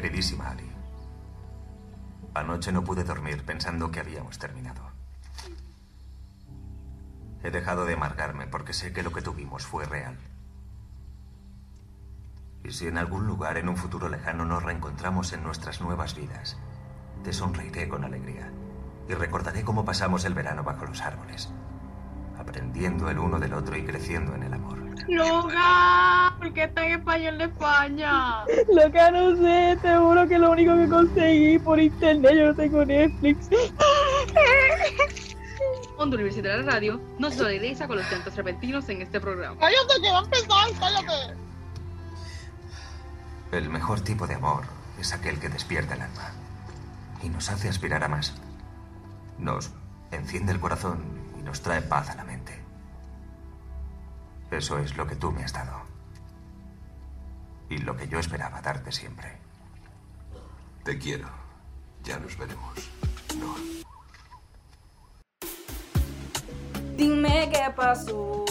Queridísima 0.00 0.50
Ali, 0.50 0.70
anoche 2.32 2.70
no 2.70 2.84
pude 2.84 3.02
dormir 3.02 3.42
pensando 3.44 3.90
que 3.90 3.98
habíamos 3.98 4.38
terminado. 4.38 4.80
He 7.42 7.50
dejado 7.50 7.84
de 7.84 7.94
amargarme 7.94 8.46
porque 8.46 8.74
sé 8.74 8.92
que 8.92 9.02
lo 9.02 9.12
que 9.12 9.22
tuvimos 9.22 9.66
fue 9.66 9.86
real. 9.86 10.16
Y 12.62 12.70
si 12.70 12.86
en 12.86 12.96
algún 12.96 13.26
lugar 13.26 13.56
en 13.56 13.68
un 13.68 13.76
futuro 13.76 14.08
lejano 14.08 14.44
nos 14.44 14.62
reencontramos 14.62 15.32
en 15.32 15.42
nuestras 15.42 15.80
nuevas 15.80 16.14
vidas, 16.14 16.56
te 17.24 17.32
sonreiré 17.32 17.88
con 17.88 18.04
alegría 18.04 18.52
y 19.08 19.14
recordaré 19.14 19.64
cómo 19.64 19.84
pasamos 19.84 20.24
el 20.24 20.34
verano 20.34 20.62
bajo 20.62 20.86
los 20.86 21.02
árboles, 21.02 21.50
aprendiendo 22.38 23.10
el 23.10 23.18
uno 23.18 23.40
del 23.40 23.52
otro 23.52 23.76
y 23.76 23.84
creciendo 23.84 24.36
en 24.36 24.44
el 24.44 24.54
amor. 24.54 24.78
Loca, 25.08 26.27
¿por 26.38 26.52
qué 26.52 26.64
está 26.64 26.86
en 26.86 26.92
español 26.98 27.38
de 27.38 27.44
España? 27.44 28.44
Loca, 28.72 29.10
no 29.10 29.36
sé, 29.36 29.78
te 29.82 29.96
juro 29.96 30.26
que 30.28 30.38
lo 30.38 30.52
único 30.52 30.76
que 30.76 30.88
conseguí 30.88 31.58
por 31.58 31.80
internet, 31.80 32.32
yo 32.36 32.46
no 32.46 32.54
tengo 32.54 32.84
Netflix. 32.84 33.48
Onda 35.98 36.14
Universitaria 36.14 36.58
de 36.58 36.62
la 36.62 36.72
Radio 36.72 37.00
no 37.18 37.30
se 37.30 37.38
solidariza 37.38 37.88
con 37.88 37.96
los 37.96 38.10
llantos 38.10 38.34
repentinos 38.36 38.88
en 38.88 39.02
este 39.02 39.20
programa. 39.20 39.56
Cállate, 39.58 40.00
que 40.00 40.10
va 40.10 40.20
a 40.20 40.24
empezar, 40.24 40.68
cállate. 40.78 41.36
El 43.50 43.68
mejor 43.68 44.00
tipo 44.00 44.26
de 44.26 44.34
amor 44.34 44.64
es 45.00 45.12
aquel 45.12 45.40
que 45.40 45.48
despierta 45.48 45.94
el 45.94 46.02
alma 46.02 46.30
y 47.22 47.28
nos 47.28 47.50
hace 47.50 47.68
aspirar 47.68 48.04
a 48.04 48.08
más. 48.08 48.34
Nos 49.38 49.70
enciende 50.12 50.52
el 50.52 50.60
corazón 50.60 51.02
y 51.38 51.42
nos 51.42 51.62
trae 51.62 51.82
paz 51.82 52.10
a 52.10 52.14
la 52.14 52.24
mente. 52.24 52.58
Eso 54.50 54.78
es 54.78 54.96
lo 54.96 55.06
que 55.06 55.16
tú 55.16 55.32
me 55.32 55.44
has 55.44 55.52
dado. 55.52 55.97
Y 57.70 57.78
lo 57.78 57.96
que 57.96 58.08
yo 58.08 58.18
esperaba 58.18 58.60
darte 58.60 58.92
siempre. 58.92 59.36
Te 60.84 60.98
quiero. 60.98 61.28
Ya 62.02 62.18
nos 62.18 62.36
veremos. 62.38 62.90
No. 63.38 63.54
Dime 66.96 67.50
qué 67.52 67.70
pasó. 67.76 68.47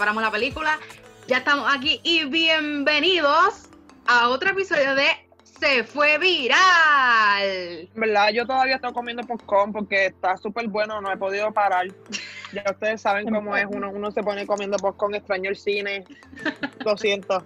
Paramos 0.00 0.22
la 0.22 0.30
película, 0.30 0.78
ya 1.26 1.36
estamos 1.36 1.70
aquí 1.70 2.00
y 2.02 2.24
bienvenidos 2.24 3.68
a 4.06 4.30
otro 4.30 4.48
episodio 4.48 4.94
de 4.94 5.04
Se 5.42 5.84
fue 5.84 6.16
viral. 6.16 6.56
En 7.42 8.00
verdad, 8.00 8.30
yo 8.32 8.46
todavía 8.46 8.76
estoy 8.76 8.94
comiendo 8.94 9.22
popcorn 9.24 9.72
porque 9.72 10.06
está 10.06 10.38
súper 10.38 10.68
bueno, 10.68 11.02
no 11.02 11.12
he 11.12 11.18
podido 11.18 11.52
parar. 11.52 11.88
Ya 12.54 12.64
ustedes 12.70 13.02
saben 13.02 13.28
cómo 13.30 13.54
es, 13.54 13.66
uno, 13.68 13.90
uno 13.90 14.10
se 14.10 14.22
pone 14.22 14.46
comiendo 14.46 14.78
popcorn, 14.78 15.16
extraño 15.16 15.50
el 15.50 15.56
cine. 15.56 16.06
Lo 16.82 16.96
siento. 16.96 17.44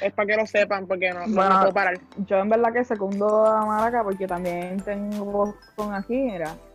Es 0.00 0.12
para 0.12 0.26
que 0.26 0.36
lo 0.36 0.46
sepan 0.46 0.86
porque 0.86 1.10
no, 1.12 1.20
Bueno. 1.28 1.58
puedo 1.60 1.72
parar. 1.72 1.98
Yo 2.26 2.38
en 2.38 2.48
verdad 2.50 2.72
que 2.72 2.84
secundo 2.84 3.46
a 3.46 3.64
Maraca 3.64 4.02
porque 4.04 4.26
también 4.26 4.78
tengo 4.82 5.56
con 5.74 5.94
aquí, 5.94 6.14
mira. 6.16 6.54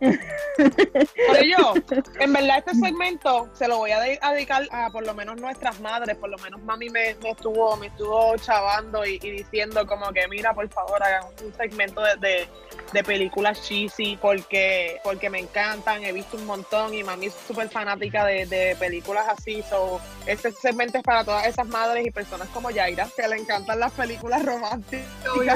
Pero 0.56 1.44
yo, 1.44 1.74
en 2.20 2.32
verdad, 2.32 2.58
este 2.58 2.74
segmento 2.74 3.48
se 3.54 3.68
lo 3.68 3.78
voy 3.78 3.90
a, 3.92 4.00
de- 4.00 4.18
a 4.20 4.32
dedicar 4.32 4.62
a 4.70 4.90
por 4.90 5.06
lo 5.06 5.14
menos 5.14 5.40
nuestras 5.40 5.80
madres, 5.80 6.16
por 6.16 6.30
lo 6.30 6.38
menos 6.38 6.60
mami 6.62 6.88
me, 6.90 7.14
me 7.22 7.30
estuvo, 7.30 7.76
me 7.76 7.86
estuvo 7.88 8.36
chavando 8.36 9.04
y, 9.06 9.18
y 9.22 9.30
diciendo 9.30 9.86
como 9.86 10.10
que 10.12 10.26
mira, 10.28 10.52
por 10.52 10.68
favor, 10.68 11.02
hagan 11.02 11.24
un 11.44 11.54
segmento 11.54 12.00
de, 12.02 12.16
de, 12.16 12.48
de 12.92 13.04
películas 13.04 13.62
cheesy 13.62 14.16
porque, 14.20 15.00
porque 15.04 15.30
me 15.30 15.38
encantan, 15.38 16.04
he 16.04 16.12
visto 16.12 16.36
un 16.36 16.46
montón 16.46 16.92
y 16.94 17.02
mami 17.02 17.26
es 17.26 17.34
súper 17.46 17.68
fanática 17.68 18.24
de, 18.26 18.46
de 18.46 18.76
películas 18.78 19.26
así. 19.28 19.62
So, 19.68 20.00
este 20.26 20.50
segmento 20.52 20.98
es 20.98 21.04
para 21.04 21.24
todas 21.24 21.46
esas 21.46 21.66
madres 21.66 22.06
y 22.06 22.10
personas 22.10 22.48
como 22.48 22.70
Yaira 22.70 23.06
que 23.14 23.28
le 23.28 23.36
encantan 23.36 23.80
las 23.80 23.92
películas 23.92 24.44
románticas 24.44 25.06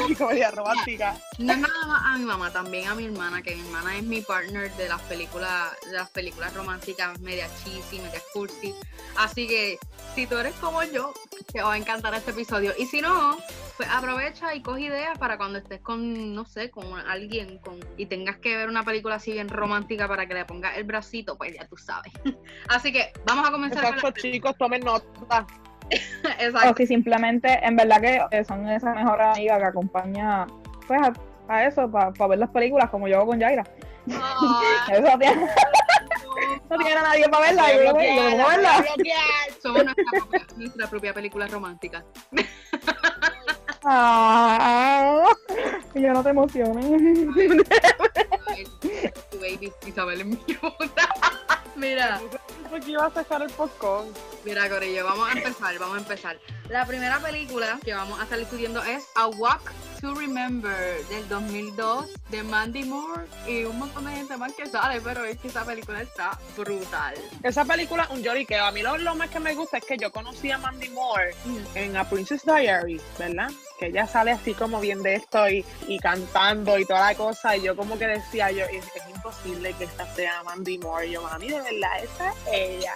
y 0.08 0.14
comedias 0.14 0.54
románticas. 0.54 1.20
No 1.38 1.52
es 1.52 1.58
nada 1.58 1.86
más 1.86 2.02
a 2.04 2.18
mi 2.18 2.24
mamá, 2.24 2.52
también 2.52 2.88
a 2.88 2.94
mi 2.94 3.06
hermana, 3.06 3.42
que 3.42 3.54
mi 3.54 3.62
hermana 3.62 3.96
es 3.96 4.02
mi 4.02 4.20
partner 4.20 4.72
de 4.76 4.88
las 4.88 5.00
películas, 5.02 5.70
de 5.84 5.92
las 5.92 6.10
películas 6.10 6.54
románticas, 6.54 7.18
media 7.20 7.48
cheesy, 7.62 7.98
media 7.98 8.20
cursi. 8.32 8.74
Así 9.16 9.46
que 9.46 9.78
si 10.14 10.26
tú 10.26 10.36
eres 10.36 10.54
como 10.54 10.82
yo, 10.84 11.12
te 11.52 11.62
va 11.62 11.74
a 11.74 11.76
encantar 11.76 12.14
este 12.14 12.30
episodio. 12.30 12.72
Y 12.78 12.86
si 12.86 13.00
no, 13.00 13.38
pues 13.76 13.88
aprovecha 13.90 14.54
y 14.54 14.62
coge 14.62 14.82
ideas 14.82 15.18
para 15.18 15.36
cuando 15.36 15.58
estés 15.58 15.80
con, 15.80 16.34
no 16.34 16.44
sé, 16.46 16.70
con 16.70 16.98
alguien 17.06 17.58
con, 17.58 17.78
y 17.96 18.06
tengas 18.06 18.38
que 18.38 18.56
ver 18.56 18.68
una 18.68 18.82
película 18.82 19.16
así 19.16 19.32
bien 19.32 19.48
romántica 19.48 20.08
para 20.08 20.26
que 20.26 20.34
le 20.34 20.44
pongas 20.44 20.76
el 20.76 20.84
bracito, 20.84 21.36
pues 21.36 21.54
ya 21.54 21.66
tú 21.66 21.76
sabes. 21.76 22.12
Así 22.68 22.92
que 22.92 23.12
vamos 23.24 23.48
a 23.48 23.52
comenzar 23.52 23.84
con 23.84 23.94
Exacto, 23.94 24.20
chicos, 24.20 24.56
tomen 24.58 24.80
nota. 24.80 25.46
la- 26.22 26.30
O 26.30 26.42
Exacto. 26.42 26.74
si 26.78 26.86
simplemente, 26.86 27.48
en 27.62 27.76
verdad 27.76 28.00
que 28.30 28.44
son 28.44 28.68
esa 28.68 28.92
mejor 28.94 29.20
amiga 29.22 29.58
que 29.58 29.64
acompaña 29.64 30.46
pues 30.86 31.00
a, 31.02 31.12
a 31.48 31.64
eso, 31.64 31.90
para 31.90 32.26
ver 32.28 32.38
las 32.38 32.50
películas 32.50 32.90
como 32.90 33.08
yo 33.08 33.16
hago 33.18 33.26
con 33.28 33.38
Yaira. 33.40 33.64
Ay, 34.08 34.92
Eso 34.92 35.18
tiene, 35.18 35.46
no 36.70 36.76
tiene 36.78 36.94
a 37.00 37.02
nadie 37.02 37.28
para 37.28 37.46
verla, 37.46 37.72
yo, 37.72 37.78
yo, 37.78 37.84
yo, 37.84 37.92
¿cómo 37.92 38.48
verla? 38.48 38.84
somos 39.62 39.84
nuestra 39.84 40.04
propia, 40.12 40.46
nuestra 40.56 40.86
propia 40.88 41.14
película 41.14 41.46
romántica. 41.48 42.04
Ah, 43.88 45.24
yo 45.94 46.12
no 46.12 46.22
te 46.22 46.30
emociones. 46.30 46.84
Ay, 48.48 48.64
tu 49.30 49.38
baby 49.38 49.72
Isabel 49.86 50.20
es 50.20 50.26
mi 50.26 50.36
puta. 50.36 51.08
Mira, 51.76 52.20
Porque 52.70 52.90
iba 52.90 53.06
a 53.06 53.10
sacar 53.10 53.42
el 53.42 53.50
popcorn. 53.50 54.08
mira, 54.44 54.68
Corillo, 54.68 55.04
vamos 55.04 55.28
a 55.28 55.32
empezar, 55.32 55.78
vamos 55.78 55.96
a 55.96 56.00
empezar. 56.00 56.38
La 56.68 56.84
primera 56.84 57.20
película 57.20 57.78
que 57.84 57.94
vamos 57.94 58.18
a 58.18 58.24
estar 58.24 58.38
discutiendo 58.38 58.82
es 58.82 59.04
A 59.14 59.28
Walk 59.28 59.72
to 60.06 60.14
Remember 60.14 61.04
del 61.08 61.28
2002 61.28 62.06
de 62.30 62.42
Mandy 62.44 62.84
Moore 62.84 63.26
y 63.46 63.64
un 63.64 63.78
montón 63.78 64.04
de 64.04 64.12
gente 64.12 64.36
más 64.36 64.52
que 64.52 64.66
sale, 64.66 65.00
pero 65.00 65.24
es 65.24 65.38
que 65.38 65.48
esa 65.48 65.64
película 65.64 66.00
está 66.00 66.38
brutal. 66.56 67.14
Esa 67.42 67.64
película 67.64 68.04
es 68.04 68.10
un 68.10 68.22
lloriqueo. 68.22 68.64
A 68.64 68.70
mí 68.70 68.82
lo, 68.82 68.96
lo 68.98 69.16
más 69.16 69.30
que 69.30 69.40
me 69.40 69.54
gusta 69.54 69.78
es 69.78 69.84
que 69.84 69.96
yo 69.96 70.12
conocí 70.12 70.50
a 70.50 70.58
Mandy 70.58 70.90
Moore 70.90 71.34
en 71.74 71.96
A 71.96 72.08
Princess 72.08 72.44
Diary, 72.44 73.00
¿verdad? 73.18 73.50
Que 73.80 73.86
ella 73.86 74.06
sale 74.06 74.30
así 74.30 74.54
como 74.54 74.80
bien 74.80 75.02
de 75.02 75.16
esto 75.16 75.48
y, 75.48 75.64
y 75.88 75.98
cantando 75.98 76.78
y 76.78 76.84
toda 76.84 77.00
la 77.00 77.14
cosa. 77.16 77.56
Y 77.56 77.62
yo 77.62 77.74
como 77.74 77.98
que 77.98 78.06
decía, 78.06 78.52
yo, 78.52 78.64
es, 78.66 78.84
es 78.94 79.02
imposible 79.12 79.72
que 79.74 79.84
esta 79.84 80.06
sea 80.14 80.42
Mandy 80.44 80.78
Moore. 80.78 81.08
Y 81.08 81.12
yo, 81.12 81.22
mami, 81.22 81.48
de 81.48 81.60
verdad, 81.60 82.04
esa 82.04 82.30
es 82.30 82.36
ella. 82.52 82.94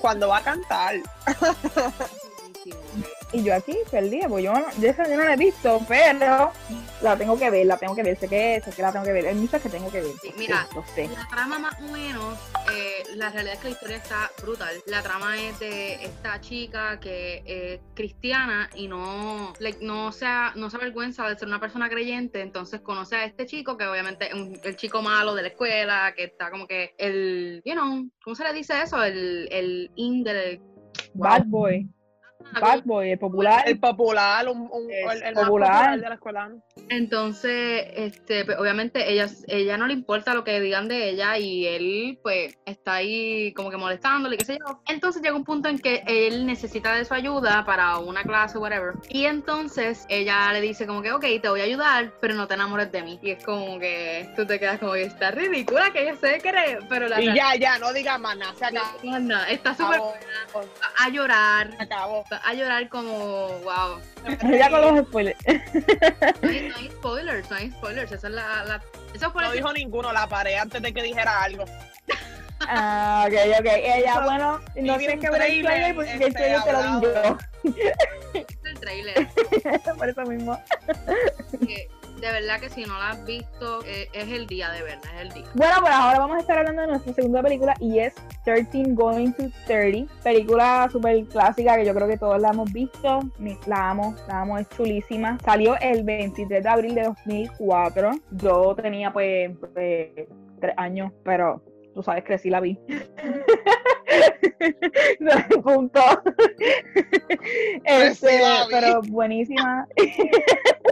Cuando 0.00 0.28
va 0.28 0.38
a 0.38 0.42
cantar. 0.44 0.94
Y 3.34 3.42
yo 3.42 3.54
aquí 3.54 3.74
perdida, 3.90 4.28
pues 4.28 4.44
yo, 4.44 4.52
yo 4.78 4.88
esa 4.90 5.08
yo 5.08 5.16
no 5.16 5.24
la 5.24 5.32
he 5.32 5.36
visto, 5.38 5.80
pero 5.88 6.52
la 7.00 7.16
tengo 7.16 7.38
que 7.38 7.48
ver, 7.48 7.66
la 7.66 7.78
tengo 7.78 7.94
que 7.94 8.02
ver, 8.02 8.18
sé 8.18 8.28
que, 8.28 8.60
sé 8.62 8.70
que 8.72 8.82
la 8.82 8.92
tengo 8.92 9.06
que 9.06 9.12
ver, 9.12 9.26
hay 9.26 9.34
muchas 9.34 9.62
que 9.62 9.70
tengo 9.70 9.90
que 9.90 10.02
ver. 10.02 10.12
Sí, 10.20 10.34
mira. 10.36 10.66
Sé. 10.94 11.08
La 11.08 11.26
trama 11.28 11.58
más 11.58 11.74
o 11.80 11.84
menos, 11.90 12.38
eh, 12.74 13.02
la 13.16 13.30
realidad 13.30 13.54
es 13.54 13.60
que 13.60 13.68
la 13.68 13.72
historia 13.72 13.96
está 13.96 14.30
brutal. 14.42 14.74
La 14.86 15.02
trama 15.02 15.40
es 15.40 15.58
de 15.60 16.04
esta 16.04 16.40
chica 16.42 17.00
que 17.00 17.42
es 17.46 17.80
cristiana 17.94 18.68
y 18.74 18.86
no, 18.86 19.54
like, 19.60 19.78
no, 19.82 20.12
sea, 20.12 20.52
no 20.54 20.68
se 20.68 20.76
avergüenza 20.76 21.26
de 21.26 21.38
ser 21.38 21.48
una 21.48 21.58
persona 21.60 21.88
creyente, 21.88 22.42
entonces 22.42 22.82
conoce 22.82 23.16
a 23.16 23.24
este 23.24 23.46
chico 23.46 23.78
que 23.78 23.86
obviamente 23.86 24.28
es 24.28 24.34
un- 24.34 24.60
el 24.62 24.76
chico 24.76 25.00
malo 25.00 25.34
de 25.34 25.42
la 25.42 25.48
escuela, 25.48 26.12
que 26.14 26.24
está 26.24 26.50
como 26.50 26.66
que 26.66 26.94
el, 26.98 27.62
you 27.64 27.72
know, 27.72 28.06
¿cómo 28.22 28.36
se 28.36 28.44
le 28.44 28.52
dice 28.52 28.82
eso? 28.82 29.02
El, 29.02 29.48
el 29.50 29.90
in 29.96 30.22
del... 30.22 30.60
Bad 31.14 31.44
Boy, 31.46 31.88
Bad 32.60 32.82
Boy, 32.84 33.10
el 33.12 33.18
popular. 33.18 33.62
El 33.66 33.78
popular, 33.80 34.48
un, 34.48 34.68
un- 34.70 34.90
Es 34.90 35.22
el, 35.22 35.34
más 35.34 35.44
popular. 35.44 36.00
de 36.00 36.08
la 36.08 36.14
escuela. 36.14 36.50
Entonces, 36.88 37.84
este, 37.96 38.44
pues, 38.44 38.58
obviamente 38.58 39.10
ella, 39.12 39.26
ella 39.48 39.76
no 39.76 39.86
le 39.86 39.94
importa 39.94 40.34
lo 40.34 40.44
que 40.44 40.60
digan 40.60 40.88
de 40.88 41.08
ella 41.10 41.38
y 41.38 41.66
él 41.66 42.18
pues 42.22 42.58
está 42.66 42.94
ahí 42.94 43.52
como 43.54 43.70
que 43.70 43.76
molestándole, 43.76 44.36
qué 44.36 44.44
sé 44.44 44.58
yo. 44.58 44.80
Entonces 44.88 45.22
llega 45.22 45.34
un 45.34 45.44
punto 45.44 45.68
en 45.68 45.78
que 45.78 46.02
él 46.06 46.46
necesita 46.46 46.94
de 46.94 47.04
su 47.04 47.14
ayuda 47.14 47.64
para 47.64 47.98
una 47.98 48.22
clase, 48.22 48.58
whatever. 48.58 48.94
Y 49.08 49.24
entonces 49.26 50.06
ella 50.08 50.52
le 50.52 50.60
dice 50.60 50.86
como 50.86 51.02
que, 51.02 51.12
ok, 51.12 51.24
te 51.40 51.48
voy 51.48 51.60
a 51.60 51.64
ayudar, 51.64 52.12
pero 52.20 52.34
no 52.34 52.46
te 52.46 52.54
enamores 52.54 52.92
de 52.92 53.02
mí. 53.02 53.18
Y 53.22 53.30
es 53.32 53.44
como 53.44 53.78
que 53.78 54.28
tú 54.36 54.46
te 54.46 54.58
quedas 54.58 54.78
como 54.78 54.92
que 54.92 55.02
está 55.02 55.30
ridícula 55.30 55.90
que 55.92 56.02
ella 56.02 56.16
se 56.16 56.40
cree, 56.40 56.78
pero 56.88 57.08
la 57.08 57.20
Y 57.20 57.34
ya, 57.34 57.54
ya, 57.56 57.78
no 57.78 57.92
digas 57.92 58.20
más 58.20 58.36
nada, 58.36 58.54
se 58.54 58.64
acabó. 58.66 58.98
realidad- 59.02 59.50
está 59.50 59.74
súper 59.74 60.00
a 60.98 61.08
llorar. 61.08 61.70
se 61.76 61.82
acabó. 61.82 62.24
A 62.44 62.54
llorar 62.54 62.88
como, 62.88 63.48
wow. 63.60 64.00
Ya 64.50 64.70
con 64.70 64.80
los 64.80 65.06
spoilers. 65.06 65.38
No 66.42 66.48
hay, 66.48 66.68
no 66.68 66.76
hay 66.76 66.88
spoilers, 66.88 67.50
no 67.50 67.56
hay 67.56 67.70
spoilers. 67.70 68.12
Esa 68.12 68.28
es 68.28 68.34
la, 68.34 68.64
la 68.64 68.82
eso 69.14 69.26
es 69.26 69.32
por 69.32 69.42
No 69.42 69.52
dijo 69.52 69.72
ninguno, 69.72 70.12
la 70.12 70.26
paré 70.28 70.58
antes 70.58 70.80
de 70.80 70.92
que 70.92 71.02
dijera 71.02 71.42
algo. 71.42 71.64
Ah, 72.68 73.26
ok, 73.26 73.34
ok. 73.58 73.66
Ella, 73.66 74.14
So, 74.14 74.22
bueno, 74.22 74.60
no 74.76 74.92
vi 74.92 74.98
tienes 75.06 75.16
un 75.16 75.20
que 75.20 75.30
ver 75.30 75.42
el 75.42 75.62
trailer, 75.62 75.94
porque 75.96 76.12
el 76.12 76.22
este, 76.22 76.32
trailer 76.32 76.62
te 76.62 76.72
lo 76.72 76.82
di 76.82 77.06
yo. 77.06 77.38
el 78.64 78.78
trailer. 78.78 79.28
Por 79.98 80.08
eso 80.08 80.22
mismo. 80.22 80.62
De 82.22 82.30
verdad 82.30 82.60
que 82.60 82.70
si 82.70 82.84
no 82.84 82.96
la 82.98 83.10
has 83.10 83.24
visto, 83.26 83.84
eh, 83.84 84.08
es 84.12 84.28
el 84.30 84.46
día 84.46 84.70
de 84.70 84.82
verla, 84.82 85.10
es 85.16 85.22
el 85.22 85.30
día. 85.30 85.44
Bueno, 85.54 85.74
pues 85.80 85.92
ahora 85.92 86.20
vamos 86.20 86.36
a 86.36 86.40
estar 86.40 86.58
hablando 86.58 86.82
de 86.82 86.88
nuestra 86.88 87.12
segunda 87.14 87.42
película 87.42 87.74
y 87.80 87.98
es 87.98 88.14
13 88.44 88.84
Going 88.90 89.32
to 89.32 89.50
30. 89.66 90.12
Película 90.22 90.88
súper 90.92 91.24
clásica 91.24 91.76
que 91.76 91.84
yo 91.84 91.92
creo 91.92 92.06
que 92.06 92.16
todos 92.16 92.40
la 92.40 92.50
hemos 92.50 92.72
visto. 92.72 93.18
La 93.66 93.90
amo, 93.90 94.14
la 94.28 94.42
amo, 94.42 94.56
es 94.56 94.68
chulísima. 94.68 95.36
Salió 95.44 95.74
el 95.80 96.04
23 96.04 96.62
de 96.62 96.68
abril 96.68 96.94
de 96.94 97.02
2004. 97.02 98.12
Yo 98.30 98.76
tenía 98.76 99.12
pues, 99.12 99.50
pues 99.58 99.72
tres 100.60 100.74
años, 100.76 101.10
pero 101.24 101.60
tú 101.92 102.04
sabes, 102.04 102.22
crecí 102.22 102.50
la 102.50 102.60
vi. 102.60 102.78
No, 105.18 105.62
Punto. 105.62 106.00
Este, 107.84 108.40
la 108.40 108.66
vi. 108.66 108.70
pero 108.70 109.00
buenísima. 109.02 109.88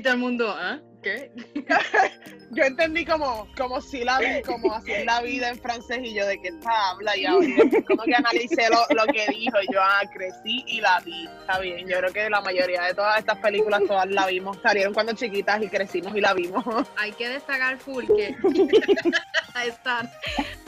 Y 0.00 0.02
todo 0.02 0.14
el 0.14 0.20
mundo, 0.20 0.48
¿ah? 0.48 0.78
¿Qué? 1.02 1.30
Yo 2.52 2.64
entendí 2.64 3.04
como, 3.04 3.46
como 3.54 3.82
si 3.82 4.02
la 4.02 4.18
vi, 4.18 4.40
como 4.40 4.72
así 4.72 4.92
es 4.92 5.04
la 5.04 5.20
vida 5.20 5.50
en 5.50 5.60
francés 5.60 5.98
y 6.02 6.14
yo 6.14 6.26
de 6.26 6.40
qué 6.40 6.48
está 6.48 6.90
habla 6.90 7.16
y 7.16 7.26
ahora 7.26 7.46
como 7.86 8.02
que 8.04 8.14
analicé 8.14 8.68
lo, 8.70 8.96
lo 8.96 9.04
que 9.12 9.26
dijo 9.30 9.56
y 9.62 9.72
yo 9.72 9.80
ah, 9.80 10.02
crecí 10.12 10.64
y 10.66 10.80
la 10.80 11.00
vi. 11.04 11.28
Está 11.40 11.60
bien, 11.60 11.86
yo 11.86 11.98
creo 11.98 12.12
que 12.12 12.30
la 12.30 12.40
mayoría 12.40 12.82
de 12.82 12.94
todas 12.94 13.18
estas 13.18 13.38
películas 13.38 13.82
todas 13.86 14.08
la 14.08 14.26
vimos, 14.26 14.58
salieron 14.62 14.94
cuando 14.94 15.12
chiquitas 15.12 15.62
y 15.62 15.68
crecimos 15.68 16.16
y 16.16 16.20
la 16.22 16.32
vimos. 16.32 16.64
Hay 16.96 17.12
que 17.12 17.28
destacar 17.28 17.78
full 17.78 18.06
que 18.06 18.34
Ahí 19.54 19.68
están. 19.68 20.10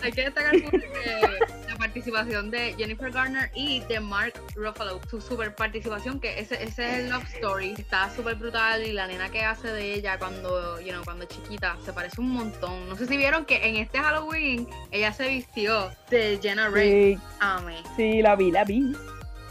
Hay 0.02 0.12
que 0.12 0.25
destacar 0.25 0.56
full 0.61 0.81
que 0.81 1.62
participación 1.82 2.49
de 2.52 2.75
Jennifer 2.79 3.11
Garner 3.11 3.50
y 3.56 3.81
de 3.81 3.99
Mark 3.99 4.34
Ruffalo. 4.55 5.00
Su 5.11 5.20
super 5.20 5.52
participación, 5.52 6.20
que 6.20 6.38
ese, 6.38 6.62
ese 6.62 6.88
es 6.88 6.99
el 7.00 7.11
love 7.11 7.25
story. 7.34 7.75
Está 7.76 8.08
súper 8.14 8.37
brutal 8.37 8.87
y 8.87 8.93
la 8.93 9.08
nena 9.08 9.29
que 9.31 9.43
hace 9.43 9.67
de 9.67 9.94
ella 9.94 10.17
cuando, 10.17 10.81
you 10.81 10.90
know, 10.93 11.02
cuando 11.02 11.25
chiquita 11.25 11.76
se 11.84 11.93
parece 11.93 12.20
un 12.20 12.31
montón. 12.31 12.88
No 12.88 12.94
sé 12.94 13.08
si 13.08 13.17
vieron 13.17 13.44
que 13.46 13.67
en 13.67 13.76
este 13.76 13.99
Halloween 13.99 14.69
ella 14.93 15.12
se 15.12 15.26
vistió 15.26 15.90
de 16.08 16.38
Jenna 16.40 16.69
Ray. 16.70 17.17
Sí, 17.17 17.20
Amé, 17.40 17.82
sí, 17.96 18.23
la 18.23 18.37
vi, 18.37 18.52
la 18.52 18.62
vi. 18.64 18.93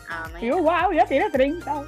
amé. 0.08 0.48
Yo, 0.48 0.60
wow, 0.60 0.94
ya 0.94 1.06
tiene 1.06 1.30
30. 1.32 1.86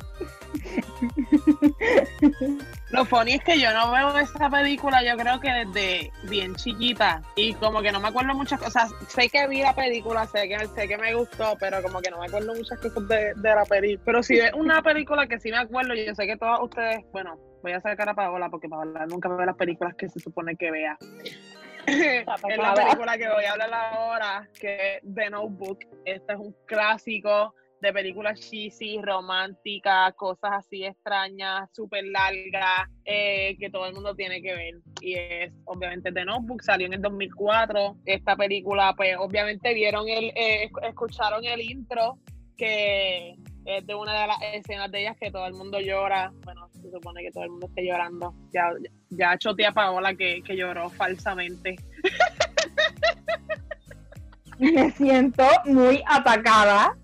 Lo 2.94 3.06
funny 3.06 3.34
es 3.34 3.44
que 3.44 3.60
yo 3.60 3.74
no 3.74 3.92
veo 3.92 4.16
esa 4.20 4.52
película, 4.52 5.02
yo 5.04 5.18
creo 5.18 5.40
que 5.40 5.50
desde 5.52 6.12
bien 6.30 6.54
chiquita. 6.54 7.24
Y 7.36 7.56
como 7.56 7.82
que 7.82 7.92
no 7.92 8.00
me 8.00 8.10
acuerdo 8.10 8.36
muchas 8.36 8.62
cosas. 8.62 8.94
Sé 9.08 9.30
que 9.30 9.48
vi 9.48 9.64
la 9.64 9.74
película, 9.74 10.28
sé 10.28 10.48
que, 10.48 10.68
sé 10.68 10.88
que 10.88 10.98
me 11.00 11.16
gustó, 11.16 11.58
pero 11.60 11.82
como 11.82 12.02
que 12.02 12.12
no 12.12 12.20
me 12.20 12.28
acuerdo 12.28 12.54
muchas 12.54 12.80
cosas 12.80 13.08
de, 13.08 13.34
de 13.36 13.56
la 13.56 13.66
película. 13.66 14.04
Pero 14.06 14.22
si 14.22 14.38
es 14.38 14.54
una 14.54 14.84
película 14.84 15.26
que 15.26 15.40
sí 15.40 15.50
me 15.50 15.58
acuerdo, 15.58 15.96
yo 15.96 16.14
sé 16.14 16.28
que 16.28 16.38
todos 16.38 16.60
ustedes, 16.62 17.04
bueno, 17.12 17.36
voy 17.64 17.72
a 17.72 17.82
sacar 17.82 18.10
a 18.10 18.14
Paola 18.14 18.48
porque 18.52 18.70
Paola 18.70 19.08
nunca 19.08 19.28
ve 19.30 19.44
las 19.48 19.56
películas 19.56 19.96
que 19.96 20.08
se 20.08 20.20
supone 20.20 20.56
que 20.56 20.70
vea. 20.70 20.96
es 21.88 22.26
la 22.26 22.74
película 22.76 23.18
que 23.18 23.28
voy 23.28 23.44
a 23.44 23.52
hablar 23.54 23.74
ahora, 23.74 24.48
que 24.60 24.98
es 24.98 25.02
The 25.16 25.32
Notebook. 25.32 25.80
Este 26.06 26.34
es 26.34 26.40
un 26.40 26.56
clásico 26.68 27.56
de 27.84 27.94
películas 27.94 28.40
cheesy, 28.40 29.00
románticas, 29.02 30.14
cosas 30.16 30.52
así 30.54 30.84
extrañas, 30.86 31.70
súper 31.74 32.06
largas, 32.06 32.90
eh, 33.06 33.56
que 33.60 33.70
todo 33.70 33.86
el 33.88 33.94
mundo 33.94 34.16
tiene 34.16 34.42
que 34.42 34.56
ver. 34.56 34.74
Y 35.02 35.14
es, 35.16 35.52
obviamente, 35.66 36.12
The 36.12 36.26
Notebook, 36.26 36.64
salió 36.64 36.88
en 36.88 36.94
el 36.94 37.02
2004. 37.02 37.98
Esta 38.06 38.36
película, 38.36 38.94
pues, 38.96 39.16
obviamente 39.20 39.74
vieron 39.74 40.08
el, 40.10 40.26
eh, 40.36 40.70
esc- 40.72 40.88
escucharon 40.90 41.44
el 41.46 41.62
intro, 41.62 42.18
que 42.58 43.36
es 43.66 43.86
de 43.86 43.96
una 43.96 44.22
de 44.22 44.28
las 44.28 44.38
escenas 44.54 44.92
de 44.92 45.02
ellas 45.02 45.18
que 45.20 45.32
todo 45.32 45.46
el 45.46 45.54
mundo 45.54 45.80
llora. 45.80 46.32
Bueno, 46.44 46.68
se 46.74 46.90
supone 46.90 47.22
que 47.22 47.32
todo 47.32 47.44
el 47.44 47.50
mundo 47.52 47.68
esté 47.68 47.86
llorando. 47.86 48.34
Ya, 48.54 48.70
ya 49.10 49.38
chotea 49.38 49.72
Paola 49.72 50.16
que, 50.16 50.42
que 50.42 50.56
lloró 50.56 50.90
falsamente. 50.90 51.76
Me 54.60 54.92
siento 54.92 55.44
muy 55.66 56.02
atacada. 56.08 56.96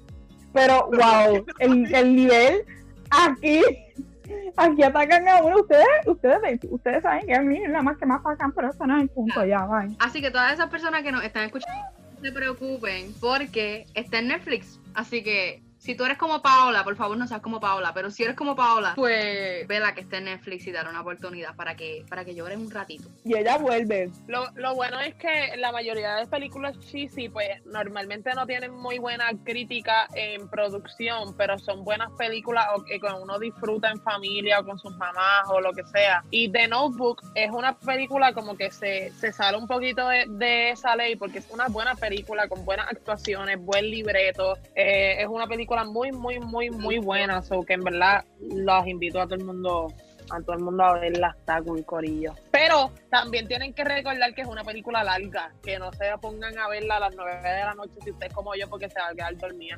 Pero, 0.54 0.90
wow, 0.92 1.46
el, 1.60 1.94
el 1.94 2.16
nivel 2.16 2.66
aquí. 3.10 3.62
Aquí 4.58 4.84
atacan 4.84 5.28
a 5.28 5.42
uno. 5.42 5.62
Ustedes, 5.62 5.86
ustedes, 6.06 6.60
ustedes 6.70 7.04
saben 7.04 7.26
que 7.26 7.34
a 7.34 7.42
mí 7.42 7.58
es 7.64 7.70
la 7.70 7.82
más 7.82 7.98
que 7.98 8.06
más 8.06 8.20
atacan, 8.20 8.52
pero 8.52 8.70
eso 8.70 8.86
no 8.86 8.98
es 8.98 9.04
el 9.04 9.10
punto. 9.10 9.46
Ya, 9.46 9.66
bye. 9.66 9.96
Así 10.00 10.22
que 10.22 10.32
todas 10.32 10.54
esas 10.54 10.70
personas 10.70 11.02
que 11.02 11.12
nos 11.12 11.24
están 11.24 11.46
escuchando, 11.46 11.82
no 12.16 12.22
se 12.22 12.32
preocupen 12.32 13.14
porque 13.20 13.88
está 13.94 14.20
en 14.20 14.28
Netflix. 14.28 14.80
Así 14.94 15.24
que 15.24 15.64
si 15.80 15.96
tú 15.96 16.04
eres 16.06 16.18
como 16.18 16.42
Paola, 16.42 16.84
por 16.84 16.96
favor 16.96 17.18
no 17.18 17.26
seas 17.26 17.42
como 17.42 17.60
Paola, 17.60 17.92
pero 17.94 18.12
si 18.12 18.24
eres 18.24 18.36
como 18.36 18.56
Paola, 18.56 18.94
pues 18.96 19.66
vela 19.68 19.94
que 19.96 20.02
está 20.02 20.18
en 20.18 20.26
Netflix 20.26 20.68
y 20.68 20.72
dar 20.72 20.88
una 20.90 21.02
oportunidad 21.02 21.56
para 21.56 21.76
que, 21.76 22.06
para 22.10 22.26
que 22.26 22.36
llores 22.36 22.58
un 22.58 22.70
ratito. 22.70 23.10
Y 23.24 23.36
ella 23.38 23.58
vuelve. 23.58 24.12
Lo, 24.28 24.46
lo 24.56 24.76
bueno 24.76 25.00
es 25.00 25.16
que 25.16 25.56
la 25.58 25.72
mayoría 25.72 26.16
de 26.16 26.28
películas 26.28 26.78
cheesy, 26.82 27.30
pues 27.30 27.48
normalmente 27.66 28.32
no 28.36 28.46
tienen 28.46 28.74
muy 28.74 29.00
buena 29.00 29.30
crítica 29.46 30.08
en 30.14 30.50
producción, 30.50 31.36
pero 31.38 31.58
son 31.58 31.86
buenas 31.86 32.12
películas 32.18 32.68
o 32.76 32.84
que 32.84 33.00
uno 33.22 33.40
disfruta 33.40 33.90
en 33.90 34.02
familia 34.02 34.60
o 34.60 34.66
con 34.66 34.78
sus 34.78 34.96
mamás 34.98 35.48
o 35.48 35.62
lo 35.62 35.72
que 35.72 35.84
sea. 35.86 36.24
Y 36.30 36.52
The 36.52 36.68
Notebook 36.68 37.22
es 37.36 37.50
una 37.52 37.78
película 37.80 38.34
como 38.34 38.58
que 38.58 38.70
se, 38.70 39.12
se 39.14 39.32
sale 39.32 39.58
un 39.58 39.68
poquito 39.68 40.08
de, 40.10 40.26
de 40.28 40.72
esa 40.72 40.96
ley 40.98 41.16
porque 41.16 41.40
es 41.40 41.50
una 41.50 41.68
buena 41.70 41.96
película 41.96 42.50
con 42.50 42.66
buenas 42.66 42.88
actuaciones, 42.90 43.58
buen 43.60 43.90
libreto. 43.90 44.58
eh, 44.76 45.22
es 45.22 45.28
una 45.28 45.48
película 45.48 45.69
muy, 45.86 46.12
muy, 46.12 46.40
muy, 46.40 46.70
muy 46.70 46.98
buena. 47.00 47.42
So 47.42 47.64
que 47.64 47.74
en 47.74 47.84
verdad 47.84 48.26
los 48.40 48.88
invito 48.88 49.22
a 49.22 49.26
todo 49.26 49.36
el 49.36 49.46
mundo 49.46 49.88
a 50.32 50.42
todo 50.42 50.56
el 50.56 50.64
mundo 50.64 50.84
a 50.84 51.00
verla, 51.00 51.36
está 51.38 51.62
cool, 51.62 51.84
corillo. 51.86 52.34
Pero 52.52 52.92
también 53.10 53.48
tienen 53.48 53.74
que 53.74 53.84
recordar 53.84 54.34
que 54.34 54.42
es 54.42 54.48
una 54.48 54.64
película 54.64 55.04
larga, 55.04 55.52
que 55.64 55.80
no 55.80 55.92
se 55.94 56.06
pongan 56.22 56.58
a 56.58 56.70
verla 56.70 56.98
a 56.98 57.00
las 57.00 57.16
9 57.16 57.42
de 57.42 57.64
la 57.64 57.74
noche 57.74 57.94
si 58.04 58.12
usted 58.12 58.28
es 58.28 58.34
como 58.34 58.54
yo, 58.56 58.68
porque 58.70 58.90
se 58.90 59.00
va 59.00 59.08
a 59.08 59.16
quedar 59.16 59.36
dormida. 59.38 59.78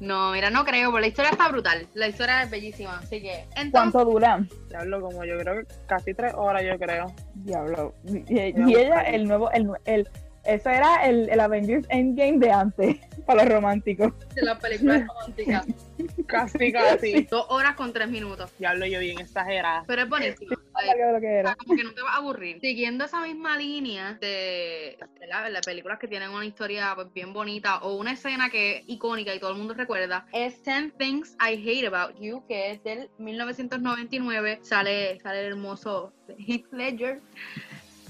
No, 0.00 0.32
mira, 0.32 0.50
no 0.50 0.64
creo, 0.64 0.90
porque 0.90 1.00
la 1.02 1.06
historia 1.08 1.30
está 1.30 1.48
brutal. 1.48 1.86
La 1.94 2.08
historia 2.08 2.42
es 2.42 2.50
bellísima, 2.50 2.98
así 2.98 3.22
que 3.22 3.46
entonces 3.56 3.72
¿Cuánto 3.72 4.04
dura? 4.04 4.46
Diablo, 4.68 5.00
como 5.00 5.24
yo 5.24 5.38
creo 5.38 5.56
que 5.56 5.66
casi 5.86 6.14
tres 6.14 6.34
horas, 6.34 6.62
yo 6.62 6.78
creo. 6.78 7.06
Diablo. 7.34 7.94
Y, 8.04 8.76
ella, 8.76 9.00
el 9.02 9.26
nuevo, 9.26 9.50
el, 9.52 9.70
el, 9.86 10.08
eso 10.46 10.70
era 10.70 11.06
el, 11.06 11.28
el 11.28 11.40
Avengers 11.40 11.86
Endgame 11.90 12.38
de 12.38 12.50
antes, 12.50 12.96
para 13.26 13.44
los 13.44 13.52
románticos. 13.52 14.12
de 14.34 14.42
las 14.42 14.58
películas 14.58 15.06
románticas. 15.06 15.66
Casi, 16.26 16.72
casi. 16.72 17.22
Dos 17.22 17.46
horas 17.48 17.74
con 17.74 17.92
tres 17.92 18.08
minutos. 18.08 18.52
Diablo, 18.58 18.84
yo 18.84 19.00
bien 19.00 19.18
exagerada. 19.18 19.84
Pero 19.86 20.02
es 20.02 20.08
buenísima. 20.08 20.56
Más 20.74 20.84
largo 20.84 21.06
de 21.06 21.12
lo 21.12 21.20
que 21.20 21.26
O 21.26 21.30
sea, 21.30 21.40
era. 21.40 21.54
como 21.54 21.74
que 21.74 21.84
no 21.84 21.94
te 21.94 22.02
va 22.02 22.12
a 22.12 22.16
aburrir. 22.16 22.60
Siguiendo 22.60 23.04
esa 23.06 23.22
misma 23.22 23.56
línea 23.56 24.14
de, 24.20 24.98
las 25.26 25.64
películas 25.64 25.98
que 25.98 26.06
tienen 26.06 26.30
una 26.30 26.44
historia 26.44 26.92
pues, 26.94 27.10
bien 27.14 27.32
bonita 27.32 27.78
o 27.78 27.94
una 27.96 28.12
escena 28.12 28.50
que 28.50 28.78
es 28.78 28.84
icónica 28.88 29.34
y 29.34 29.40
todo 29.40 29.52
el 29.52 29.56
mundo 29.58 29.72
recuerda, 29.72 30.26
es 30.32 30.62
10 30.64 30.98
Things 30.98 31.36
I 31.40 31.54
Hate 31.54 31.86
About 31.86 32.20
You, 32.20 32.44
que 32.46 32.72
es 32.72 32.84
del 32.84 33.08
1999. 33.18 34.58
Sale, 34.62 35.18
sale 35.20 35.40
el 35.40 35.46
hermoso 35.52 36.12
Heath 36.38 36.66
Ledger. 36.72 37.22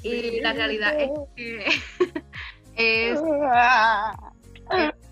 Y 0.07 0.41
la 0.41 0.53
realidad 0.53 1.01
es 1.01 1.11
que 1.35 1.65
es 3.13 3.21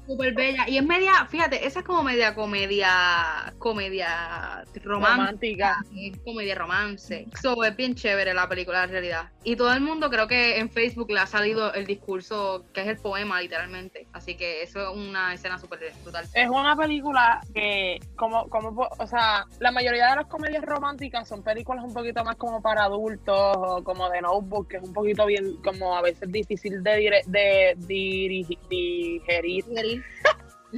súper 0.07 0.35
bella. 0.35 0.69
Y 0.69 0.79
es 0.79 0.85
media, 0.85 1.27
fíjate, 1.29 1.67
esa 1.67 1.81
es 1.81 1.85
como 1.85 2.03
media 2.03 2.35
comedia, 2.35 3.53
comedia 3.59 4.65
romántica 4.83 5.15
Romántica. 5.15 5.77
es 5.97 6.19
comedia 6.25 6.55
romance. 6.55 7.27
So, 7.41 7.65
es 7.65 7.77
bien 7.77 7.95
chévere 7.95 8.35
la 8.35 8.49
película 8.49 8.85
en 8.85 8.91
realidad. 8.91 9.31
Y 9.43 9.57
todo 9.57 9.73
el 9.73 9.81
mundo 9.81 10.11
creo 10.11 10.27
que 10.27 10.59
en 10.59 10.71
Facebook 10.71 11.11
le 11.11 11.21
ha 11.21 11.27
salido 11.27 11.73
el 11.75 11.87
discurso 11.87 12.65
que 12.73 12.83
es 12.83 12.87
el 12.89 12.97
poema 12.99 13.41
literalmente. 13.41 14.07
Así 14.13 14.37
que 14.37 14.63
eso 14.63 14.81
es 14.81 14.97
una 14.97 15.35
escena 15.35 15.59
súper 15.59 15.93
brutal. 16.03 16.27
Es 16.35 16.49
una 16.49 16.77
película 16.77 17.41
que, 17.55 18.01
como, 18.17 18.49
como, 18.49 18.89
o 18.99 19.07
sea, 19.07 19.45
la 19.61 19.71
mayoría 19.71 20.09
de 20.11 20.17
las 20.17 20.27
comedias 20.27 20.65
románticas 20.65 21.29
son 21.29 21.43
películas 21.43 21.85
un 21.85 21.93
poquito 21.93 22.25
más 22.25 22.37
como 22.37 22.61
para 22.63 22.85
adultos 22.85 23.57
o 23.57 23.83
como 23.85 24.09
de 24.11 24.21
Notebook, 24.23 24.69
que 24.69 24.77
es 24.79 24.83
un 24.83 24.93
poquito 24.93 25.27
bien, 25.27 25.57
como 25.63 25.97
a 25.97 26.03
veces 26.03 26.31
difícil 26.31 26.83
de, 26.83 26.91
dire- 26.99 27.25
de 27.27 27.75
diri- 27.79 28.59
digerir, 28.69 29.65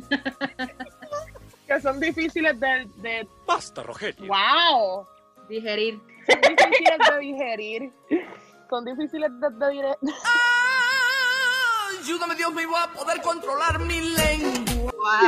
que 1.66 1.80
son 1.80 1.98
difíciles 2.00 2.58
de, 2.60 2.88
de 2.96 3.28
Basta, 3.46 3.82
Rogelio. 3.82 4.26
wow, 4.28 5.06
Digerir. 5.48 6.00
son 6.28 6.40
difíciles 6.40 6.98
de 7.10 7.18
digerir, 7.20 7.92
son 8.70 8.84
difíciles 8.84 9.30
de, 9.40 9.50
de 9.50 9.70
digerir. 9.72 9.96
Ayúdame, 12.00 12.34
Dios 12.36 12.52
mío, 12.54 12.68
a 12.76 12.92
poder 12.92 13.20
controlar 13.22 13.78
mi 13.80 14.00
lengua. 14.00 15.20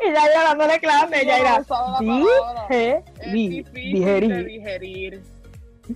y 0.00 0.12
ya 0.12 0.32
iba 0.32 0.42
dándole 0.44 0.80
clase, 0.80 1.26
ya 1.26 1.38
Dije, 2.00 3.04
difícil 3.32 3.72
digerir. 3.92 4.28
de 4.30 4.44
digerir. 4.44 5.22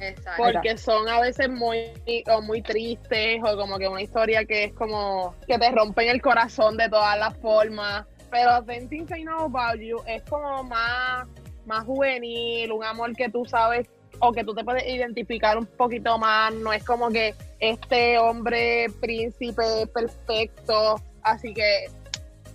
Exacto. 0.00 0.42
Porque 0.42 0.76
son 0.76 1.08
a 1.08 1.20
veces 1.20 1.48
muy, 1.48 1.92
o 2.30 2.40
muy 2.42 2.62
tristes 2.62 3.40
o 3.42 3.56
como 3.56 3.78
que 3.78 3.88
una 3.88 4.02
historia 4.02 4.44
que 4.44 4.64
es 4.64 4.72
como 4.74 5.34
que 5.46 5.58
te 5.58 5.70
rompen 5.70 6.08
el 6.08 6.20
corazón 6.20 6.76
de 6.76 6.88
todas 6.88 7.18
las 7.18 7.36
formas. 7.38 8.04
Pero 8.30 8.62
Things 8.64 9.10
I 9.10 9.22
Know 9.22 9.44
About 9.46 9.80
You 9.80 9.98
es 10.06 10.22
como 10.24 10.62
más, 10.64 11.26
más 11.64 11.84
juvenil, 11.84 12.70
un 12.72 12.84
amor 12.84 13.14
que 13.16 13.28
tú 13.30 13.44
sabes 13.46 13.88
o 14.20 14.32
que 14.32 14.44
tú 14.44 14.54
te 14.54 14.64
puedes 14.64 14.86
identificar 14.86 15.56
un 15.56 15.64
poquito 15.66 16.18
más. 16.18 16.52
No 16.52 16.72
es 16.72 16.84
como 16.84 17.08
que 17.08 17.34
este 17.60 18.18
hombre 18.18 18.86
príncipe 19.00 19.86
perfecto. 19.94 20.96
Así 21.22 21.54
que 21.54 21.86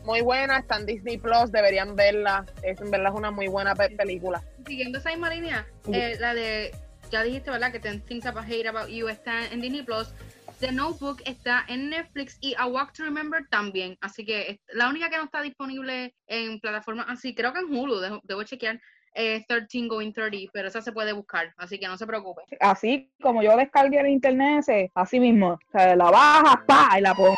muy 0.04 0.22
buena, 0.22 0.60
está 0.60 0.76
en 0.78 0.86
Disney 0.86 1.18
Plus, 1.18 1.52
deberían 1.52 1.96
verla. 1.96 2.46
Es, 2.62 2.80
en 2.82 2.92
verdad 2.92 3.12
es 3.14 3.18
una 3.18 3.32
muy 3.32 3.48
buena 3.48 3.74
pe- 3.74 3.90
película. 3.96 4.44
Siguiendo 4.68 5.00
esa 5.00 5.10
misma 5.10 5.30
línea, 5.30 5.66
eh, 5.92 6.18
la 6.20 6.34
de, 6.34 6.72
ya 7.12 7.24
dijiste, 7.24 7.52
¿verdad? 7.52 7.72
Que 7.72 7.80
Ten 7.80 8.02
Things 8.02 8.26
About 8.26 8.46
Hate 8.46 8.68
About 8.68 8.90
You 8.90 9.08
está 9.08 9.48
en 9.48 9.62
Disney 9.62 9.84
Plus. 9.84 10.14
The 10.60 10.72
Notebook 10.72 11.22
está 11.26 11.66
en 11.68 11.90
Netflix 11.90 12.38
y 12.40 12.56
A 12.58 12.68
Walk 12.68 12.94
to 12.94 13.04
Remember 13.04 13.46
también. 13.50 13.98
Así 14.02 14.26
que 14.26 14.60
la 14.74 14.88
única 14.88 15.10
que 15.10 15.18
no 15.18 15.26
está 15.26 15.42
disponible 15.42 16.16
en 16.28 16.60
plataformas 16.60 17.08
así, 17.10 17.36
creo 17.36 17.52
que 17.52 17.60
en 17.60 17.66
Hulu, 17.66 18.00
debo, 18.00 18.22
debo 18.24 18.44
chequear, 18.44 18.80
es 19.14 19.46
13 19.48 19.88
Going 19.88 20.14
30, 20.14 20.52
pero 20.54 20.68
esa 20.70 20.82
se 20.82 20.92
puede 20.92 21.14
buscar, 21.14 21.54
así 21.58 21.80
que 21.80 21.88
no 21.88 21.98
se 21.98 22.08
preocupe. 22.08 22.44
Así 22.60 23.12
como 23.22 23.44
yo 23.44 23.56
descargué 23.58 24.00
el 24.00 24.08
internet 24.08 24.66
así 24.96 25.20
mismo. 25.20 25.60
O 25.74 25.96
la 25.96 26.10
bajas, 26.10 26.58
pa, 26.66 26.90
y 26.98 27.02
la 27.02 27.14
pongo. 27.14 27.36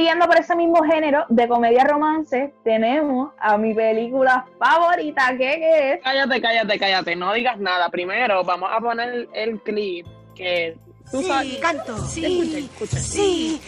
Siguiendo 0.00 0.26
por 0.26 0.38
ese 0.38 0.56
mismo 0.56 0.82
género 0.82 1.26
de 1.28 1.46
comedia 1.46 1.84
romance, 1.84 2.54
tenemos 2.64 3.32
a 3.38 3.58
mi 3.58 3.74
película 3.74 4.46
favorita, 4.58 5.36
que 5.36 5.92
es 5.92 6.00
Cállate, 6.02 6.40
cállate, 6.40 6.78
cállate, 6.78 7.16
no 7.16 7.34
digas 7.34 7.58
nada. 7.58 7.90
Primero 7.90 8.42
vamos 8.42 8.70
a 8.72 8.80
poner 8.80 9.28
el 9.34 9.60
clip 9.60 10.06
que 10.34 10.78
tú 11.10 11.22
sabes. 11.22 11.58
canto. 11.58 11.96
Escucha, 11.96 12.58
escucha. 12.58 12.96
Sí, 12.98 13.60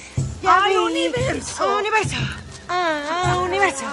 ya 0.42 0.64
¡Al 0.64 0.78
universo! 0.78 1.78
¡Universo! 1.78 2.16
¡Ah, 2.70 3.42
universo! 3.44 3.84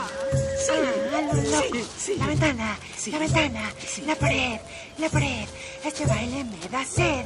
Sí, 0.57 0.71
ah, 0.71 1.21
lo 1.21 1.33
loco. 1.33 1.77
La 2.19 2.27
ventana, 2.27 2.77
la 3.11 3.19
ventana, 3.19 3.61
la 4.05 4.15
pared, 4.15 4.59
la 4.97 5.09
pared. 5.09 5.45
Este 5.83 6.05
baile 6.05 6.45
me 6.45 6.69
da 6.69 6.85
sed. 6.85 7.25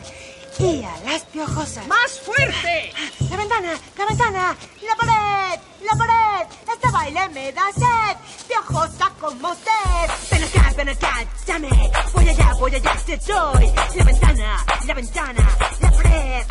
Y 0.60 0.84
a 0.84 0.98
las 1.06 1.24
piojosas. 1.24 1.88
¡Más 1.88 2.20
fuerte! 2.20 2.94
La 3.30 3.38
ventana, 3.38 3.74
la 3.98 4.06
ventana, 4.06 4.58
la 4.82 4.96
pared, 4.96 5.60
la 5.84 5.98
pared. 5.98 6.48
Este 6.74 6.92
baile 6.92 7.30
me 7.30 7.52
da 7.52 7.64
sed. 7.74 8.18
Piojosa 8.48 9.12
como 9.20 9.50
usted. 9.50 10.30
Ven 10.32 10.44
acá, 10.44 10.74
ven 10.78 10.90
acá, 10.90 11.26
dame. 11.48 11.70
Voy 12.14 12.30
allá, 12.30 12.54
voy 12.60 12.76
allá, 12.76 12.96
te 13.06 13.18
doy. 13.18 13.74
La 13.96 14.04
ventana, 14.04 14.66
la 14.86 14.94
ventana, 14.94 15.50
la 15.82 15.92
pared. 15.92 16.43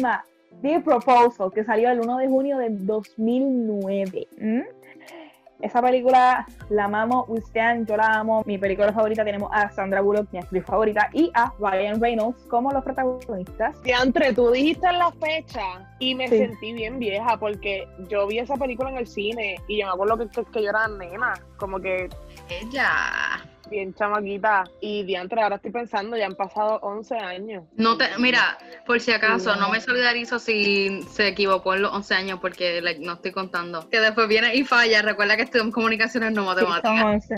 Misma. 0.00 0.24
The 0.62 0.80
Proposal, 0.80 1.50
que 1.52 1.64
salió 1.64 1.90
el 1.90 2.00
1 2.00 2.18
de 2.18 2.26
junio 2.28 2.58
del 2.58 2.84
2009. 2.86 4.28
¿Mm? 4.38 4.60
Esa 5.62 5.82
película 5.82 6.46
la 6.70 6.84
amamos, 6.84 7.26
We 7.28 7.38
Stand, 7.40 7.86
yo 7.86 7.96
la 7.96 8.06
amo. 8.20 8.42
Mi 8.46 8.56
película 8.56 8.92
favorita 8.94 9.24
tenemos 9.24 9.50
a 9.52 9.70
Sandra 9.70 10.00
Bullock, 10.00 10.28
mi 10.32 10.38
actriz 10.38 10.64
favorita, 10.64 11.10
y 11.12 11.30
a 11.34 11.52
Ryan 11.58 12.00
Reynolds 12.00 12.42
como 12.48 12.72
los 12.72 12.82
protagonistas. 12.82 13.80
Diantre, 13.82 14.32
tú 14.32 14.50
dijiste 14.50 14.90
la 14.90 15.12
fecha 15.12 15.86
y 15.98 16.14
me 16.14 16.28
Sí. 16.28 16.38
sentí 16.38 16.72
bien 16.72 16.98
vieja 16.98 17.36
porque 17.38 17.86
yo 18.08 18.26
vi 18.26 18.38
esa 18.38 18.56
película 18.56 18.90
en 18.90 18.96
el 18.96 19.06
cine 19.06 19.56
y 19.68 19.80
yo 19.80 19.86
me 19.86 19.92
acuerdo 19.92 20.16
que, 20.16 20.28
que, 20.28 20.44
que 20.50 20.62
yo 20.62 20.70
era 20.70 20.88
nena, 20.88 21.34
como 21.58 21.78
que 21.78 22.08
Ella. 22.48 22.90
Bien 23.70 23.94
chamaquita. 23.94 24.64
Y 24.80 25.04
diantre, 25.04 25.42
ahora 25.42 25.56
estoy 25.56 25.70
pensando, 25.70 26.16
ya 26.16 26.26
han 26.26 26.34
pasado 26.34 26.78
11 26.82 27.16
años. 27.16 27.64
No 27.76 27.96
te, 27.96 28.06
mira, 28.18 28.58
por 28.86 29.00
si 29.00 29.12
acaso, 29.12 29.54
no 29.56 29.68
me 29.70 29.80
solidarizo 29.80 30.38
si 30.38 31.02
se 31.10 31.28
equivocó 31.28 31.74
en 31.74 31.82
los 31.82 31.92
11 31.92 32.14
años 32.14 32.38
porque 32.40 32.82
like, 32.82 33.00
no 33.04 33.14
estoy 33.14 33.32
contando. 33.32 33.88
Que 33.88 34.00
después 34.00 34.28
viene 34.28 34.54
y 34.54 34.64
falla. 34.64 35.02
Recuerda 35.02 35.36
que 35.36 35.42
estoy 35.42 35.60
en 35.62 35.70
comunicaciones 35.70 36.32
no 36.32 36.42
Sí, 36.42 36.60
son 36.60 36.68
matemáticas. 36.68 37.04
11. 37.30 37.34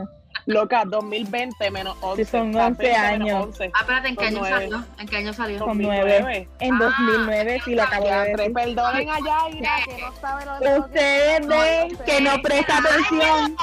Loca, 0.46 0.82
2020 0.86 1.70
menos 1.70 1.96
11. 2.00 2.24
Sí, 2.24 2.30
son 2.30 2.50
o 2.50 2.52
sea, 2.54 2.66
11 2.68 2.82
20 2.82 2.98
menos 3.00 3.20
años. 3.28 3.44
11. 3.46 3.70
Ah, 3.74 3.78
espérate, 3.80 4.08
¿en 4.08 4.16
qué 4.16 4.24
Son 4.32 4.36
año 4.36 4.46
salió? 4.46 4.84
¿En 4.98 5.06
qué 5.06 5.16
año 5.18 5.32
salió? 5.34 5.58
Son 5.58 5.68
2009. 5.68 6.48
En 6.58 6.74
Ah, 6.74 6.78
2009, 6.80 7.60
sí 7.64 7.74
lo 7.74 7.82
acabo 7.82 8.08
de 8.08 8.24
decir. 8.36 8.52
perdonen 8.52 9.10
a 9.10 9.18
Yaira 9.20 9.70
que 9.84 10.00
no 10.02 10.12
sabe 10.20 10.44
lo 10.46 10.58
de 10.58 10.78
Ustedes 10.80 11.46
ven 11.46 11.96
que 12.06 12.20
no 12.22 12.42
presta 12.42 12.78
atención. 12.78 13.56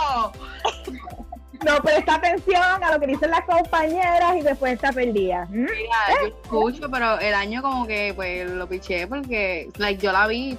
No 1.65 1.77
presta 1.81 2.15
atención 2.15 2.83
a 2.83 2.91
lo 2.93 2.99
que 2.99 3.07
dicen 3.07 3.31
las 3.31 3.41
compañeras 3.45 4.35
y 4.37 4.41
después 4.41 4.73
está 4.73 4.91
perdida. 4.91 5.45
¿Mm? 5.49 5.61
Mira, 5.61 5.97
yo 6.21 6.27
escucho, 6.27 6.89
pero 6.89 7.19
el 7.19 7.33
año 7.33 7.61
como 7.61 7.85
que 7.85 8.13
pues 8.15 8.49
lo 8.49 8.67
piché 8.67 9.07
porque 9.07 9.69
like, 9.77 10.01
yo 10.03 10.11
la 10.11 10.27
vi. 10.27 10.57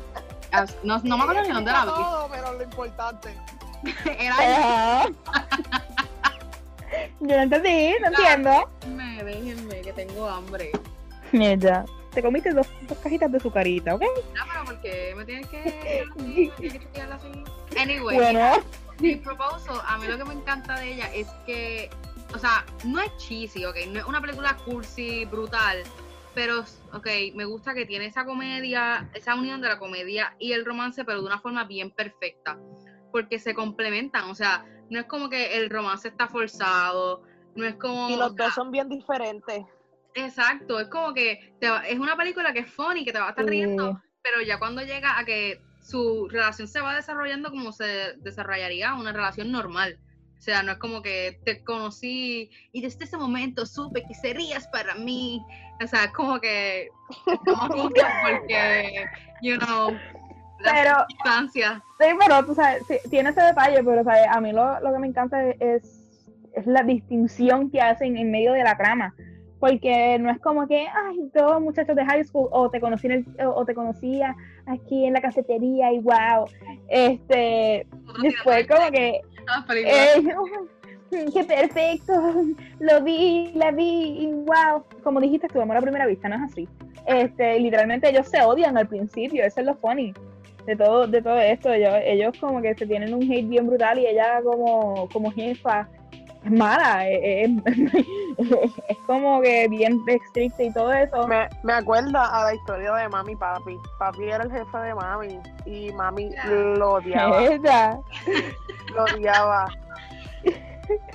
No, 0.82 0.98
no 1.04 1.16
me 1.16 1.22
acuerdo 1.22 1.42
ni 1.42 1.48
dónde 1.50 1.72
la 1.72 1.84
todo, 1.84 2.28
pero 2.30 2.52
lo 2.54 2.62
importante. 2.62 3.34
vi. 3.82 3.94
Era 4.18 4.34
Ajá. 4.34 5.08
Yo 7.20 7.36
no 7.36 7.42
entendí, 7.42 7.94
no 8.00 8.08
entiendo. 8.08 8.68
déjenme, 8.80 9.24
déjenme, 9.24 9.80
que 9.82 9.92
tengo 9.92 10.28
hambre. 10.28 10.70
Mierda, 11.32 11.84
te 12.12 12.22
comiste 12.22 12.50
dos, 12.52 12.66
dos 12.88 12.98
cajitas 12.98 13.30
de 13.30 13.38
azucarita, 13.38 13.94
¿ok? 13.94 14.02
No, 14.02 14.42
pero 14.52 14.64
¿por 14.64 14.80
qué 14.80 15.14
me 15.16 15.24
tienes 15.24 15.46
que, 15.48 16.04
tienes 16.16 16.54
que 16.54 16.70
chequearla 16.80 17.14
así? 17.16 17.44
Anyway, 17.78 18.16
Bueno, 18.16 18.54
The 19.00 19.16
Proposal, 19.24 19.80
a 19.86 19.98
mí 19.98 20.06
lo 20.06 20.18
que 20.18 20.24
me 20.24 20.34
encanta 20.34 20.78
de 20.78 20.92
ella 20.94 21.12
es 21.14 21.26
que, 21.46 21.90
o 22.34 22.38
sea, 22.38 22.64
no 22.84 23.00
es 23.00 23.16
cheesy, 23.16 23.64
ok, 23.64 23.76
no 23.88 23.98
es 24.00 24.04
una 24.04 24.20
película 24.20 24.56
cursi, 24.64 25.24
brutal, 25.24 25.82
pero, 26.34 26.60
ok, 26.92 27.06
me 27.34 27.44
gusta 27.44 27.74
que 27.74 27.86
tiene 27.86 28.06
esa 28.06 28.24
comedia, 28.24 29.08
esa 29.14 29.34
unión 29.34 29.60
de 29.60 29.68
la 29.68 29.78
comedia 29.78 30.34
y 30.38 30.52
el 30.52 30.64
romance, 30.64 31.04
pero 31.04 31.20
de 31.20 31.26
una 31.26 31.40
forma 31.40 31.64
bien 31.64 31.90
perfecta, 31.90 32.58
porque 33.10 33.38
se 33.38 33.54
complementan, 33.54 34.28
o 34.30 34.34
sea, 34.34 34.64
no 34.90 34.98
es 35.00 35.06
como 35.06 35.28
que 35.28 35.56
el 35.56 35.70
romance 35.70 36.08
está 36.08 36.28
forzado, 36.28 37.22
no 37.54 37.64
es 37.64 37.74
como... 37.76 38.10
Y 38.10 38.14
o 38.14 38.18
los 38.18 38.34
sea, 38.34 38.46
dos 38.46 38.54
son 38.54 38.70
bien 38.70 38.88
diferentes. 38.88 39.64
Exacto, 40.14 40.80
es 40.80 40.88
como 40.88 41.14
que 41.14 41.54
te 41.60 41.68
va- 41.70 41.86
es 41.86 41.98
una 41.98 42.16
película 42.16 42.52
que 42.52 42.60
es 42.60 42.72
funny, 42.72 43.04
que 43.04 43.12
te 43.12 43.18
va 43.18 43.26
a 43.28 43.30
estar 43.30 43.44
riendo, 43.46 44.00
pero 44.22 44.42
ya 44.42 44.58
cuando 44.58 44.82
llega 44.82 45.18
a 45.18 45.24
que 45.24 45.62
su 45.80 46.28
relación 46.30 46.68
se 46.68 46.80
va 46.80 46.94
desarrollando 46.96 47.50
como 47.50 47.72
se 47.72 48.14
desarrollaría 48.18 48.94
una 48.94 49.12
relación 49.12 49.50
normal. 49.50 49.98
O 50.38 50.42
sea, 50.42 50.62
no 50.62 50.72
es 50.72 50.78
como 50.78 51.02
que 51.02 51.38
te 51.44 51.62
conocí 51.64 52.50
y 52.72 52.80
desde 52.80 53.04
ese 53.04 53.16
momento 53.18 53.66
supe 53.66 54.02
que 54.06 54.14
serías 54.14 54.66
para 54.68 54.94
mí. 54.94 55.42
O 55.82 55.86
sea, 55.86 56.04
es 56.04 56.12
como 56.12 56.40
que 56.40 56.88
estamos 57.26 57.68
juntos 57.82 58.04
porque, 58.22 59.04
you 59.42 59.58
know, 59.58 59.90
Pero- 60.62 61.04
circunstancias. 61.08 61.82
sí, 62.00 62.06
pero 62.18 62.44
tú 62.46 62.54
sabes, 62.54 62.82
sí, 62.88 62.96
tiene 63.10 63.30
ese 63.30 63.42
detalle, 63.42 63.82
pero 63.84 64.02
¿sabes? 64.04 64.26
a 64.30 64.40
mí 64.40 64.52
lo, 64.52 64.80
lo 64.80 64.92
que 64.92 64.98
me 64.98 65.06
encanta 65.08 65.42
es, 65.60 65.84
es 66.54 66.66
la 66.66 66.82
distinción 66.84 67.70
que 67.70 67.80
hacen 67.82 68.16
en 68.16 68.30
medio 68.30 68.52
de 68.52 68.62
la 68.64 68.76
trama. 68.78 69.14
Porque 69.60 70.18
no 70.18 70.30
es 70.30 70.40
como 70.40 70.66
que, 70.66 70.86
ay, 70.88 71.30
todos 71.34 71.60
muchachos 71.60 71.94
de 71.94 72.04
high 72.04 72.24
school, 72.24 72.48
o 72.50 72.70
te 72.70 72.80
conocí 72.80 73.06
en 73.06 73.12
el- 73.12 73.46
o 73.46 73.64
te 73.64 73.74
conocía 73.74 74.34
aquí 74.66 75.04
en 75.04 75.12
la 75.12 75.20
cafetería 75.20 75.92
y 75.92 76.00
wow. 76.00 76.46
Este, 76.88 77.86
después 78.22 78.66
como 78.66 78.90
que. 78.90 79.20
Eh, 79.86 80.24
¡Qué 81.34 81.44
perfecto! 81.44 82.12
Lo 82.78 83.02
vi, 83.02 83.52
la 83.54 83.70
vi, 83.72 84.22
y 84.22 84.32
wow. 84.32 84.82
Como 85.02 85.20
dijiste, 85.20 85.46
estuvimos 85.46 85.72
a 85.72 85.80
la 85.80 85.82
primera 85.82 86.06
vista, 86.06 86.28
¿no 86.28 86.36
es 86.36 86.52
así? 86.52 86.68
este, 87.06 87.58
literalmente 87.58 88.08
ellos 88.10 88.28
se 88.28 88.40
odian 88.42 88.76
al 88.76 88.86
principio, 88.86 89.42
eso 89.44 89.60
es 89.60 89.66
lo 89.66 89.74
funny 89.76 90.12
de 90.66 90.76
todo, 90.76 91.06
de 91.06 91.20
todo 91.22 91.38
esto. 91.40 91.72
Ellos, 91.72 91.94
ellos 92.04 92.38
como 92.38 92.60
que 92.62 92.74
se 92.74 92.86
tienen 92.86 93.12
un 93.14 93.22
hate 93.22 93.48
bien 93.48 93.66
brutal 93.66 93.98
y 93.98 94.06
ella 94.06 94.40
como, 94.44 95.08
como 95.08 95.30
jefa 95.32 95.88
es 96.44 96.50
mala, 96.52 97.08
es, 97.08 97.50
es- 97.66 97.82
es 98.88 98.98
como 99.06 99.40
que 99.42 99.68
bien 99.68 100.02
estricta 100.06 100.62
y 100.62 100.72
todo 100.72 100.92
eso. 100.92 101.26
Me, 101.28 101.48
me 101.62 101.72
acuerda 101.74 102.24
a 102.40 102.44
la 102.44 102.54
historia 102.54 102.94
de 102.94 103.08
mami 103.08 103.32
y 103.32 103.36
papi. 103.36 103.78
Papi 103.98 104.24
era 104.24 104.44
el 104.44 104.50
jefe 104.50 104.78
de 104.78 104.94
mami 104.94 105.38
y 105.66 105.92
mami 105.92 106.30
lo 106.46 106.92
odiaba. 106.94 107.42
Ella, 107.44 107.98
lo 108.94 109.04
odiaba. 109.04 109.68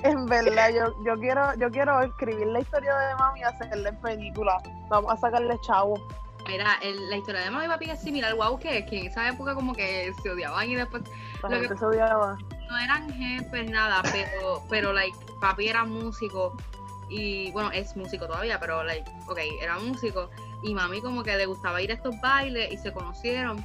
En 0.04 0.24
verdad, 0.26 0.70
yo, 0.70 0.94
yo 1.04 1.18
quiero, 1.20 1.54
yo 1.56 1.70
quiero 1.70 2.00
escribir 2.00 2.46
la 2.46 2.60
historia 2.60 2.94
de 2.96 3.14
mami 3.16 3.40
y 3.40 3.42
hacerle 3.42 3.88
en 3.90 3.96
película. 3.96 4.56
Vamos 4.88 5.12
a 5.12 5.16
sacarle 5.18 5.58
chavo. 5.60 6.00
Mira, 6.48 6.66
el- 6.82 7.10
la 7.10 7.16
historia 7.16 7.40
de 7.40 7.50
Mami 7.50 7.64
y 7.64 7.68
Papi 7.68 7.90
es 7.90 7.98
similar, 8.00 8.32
wow, 8.36 8.56
que, 8.56 8.86
que 8.86 9.00
en 9.00 9.06
esa 9.08 9.28
época 9.28 9.54
como 9.56 9.74
que 9.74 10.12
se 10.22 10.30
odiaban 10.30 10.70
y 10.70 10.76
después 10.76 11.02
La 11.42 11.48
Lo 11.48 11.68
que- 11.68 11.76
se 11.76 11.84
odiaba. 11.84 12.38
No 12.68 12.78
eran 12.78 13.12
jefes, 13.12 13.70
nada, 13.70 14.02
pero, 14.12 14.62
pero, 14.68 14.92
like, 14.92 15.16
papi 15.40 15.68
era 15.68 15.84
músico 15.84 16.56
y, 17.08 17.50
bueno, 17.52 17.70
es 17.72 17.96
músico 17.96 18.26
todavía, 18.26 18.58
pero, 18.58 18.82
like, 18.82 19.08
ok, 19.28 19.38
era 19.60 19.78
músico 19.78 20.30
y 20.62 20.74
mami 20.74 21.00
como 21.00 21.22
que 21.22 21.36
le 21.36 21.46
gustaba 21.46 21.80
ir 21.82 21.90
a 21.92 21.94
estos 21.94 22.14
bailes 22.20 22.72
y 22.72 22.76
se 22.78 22.92
conocieron, 22.92 23.64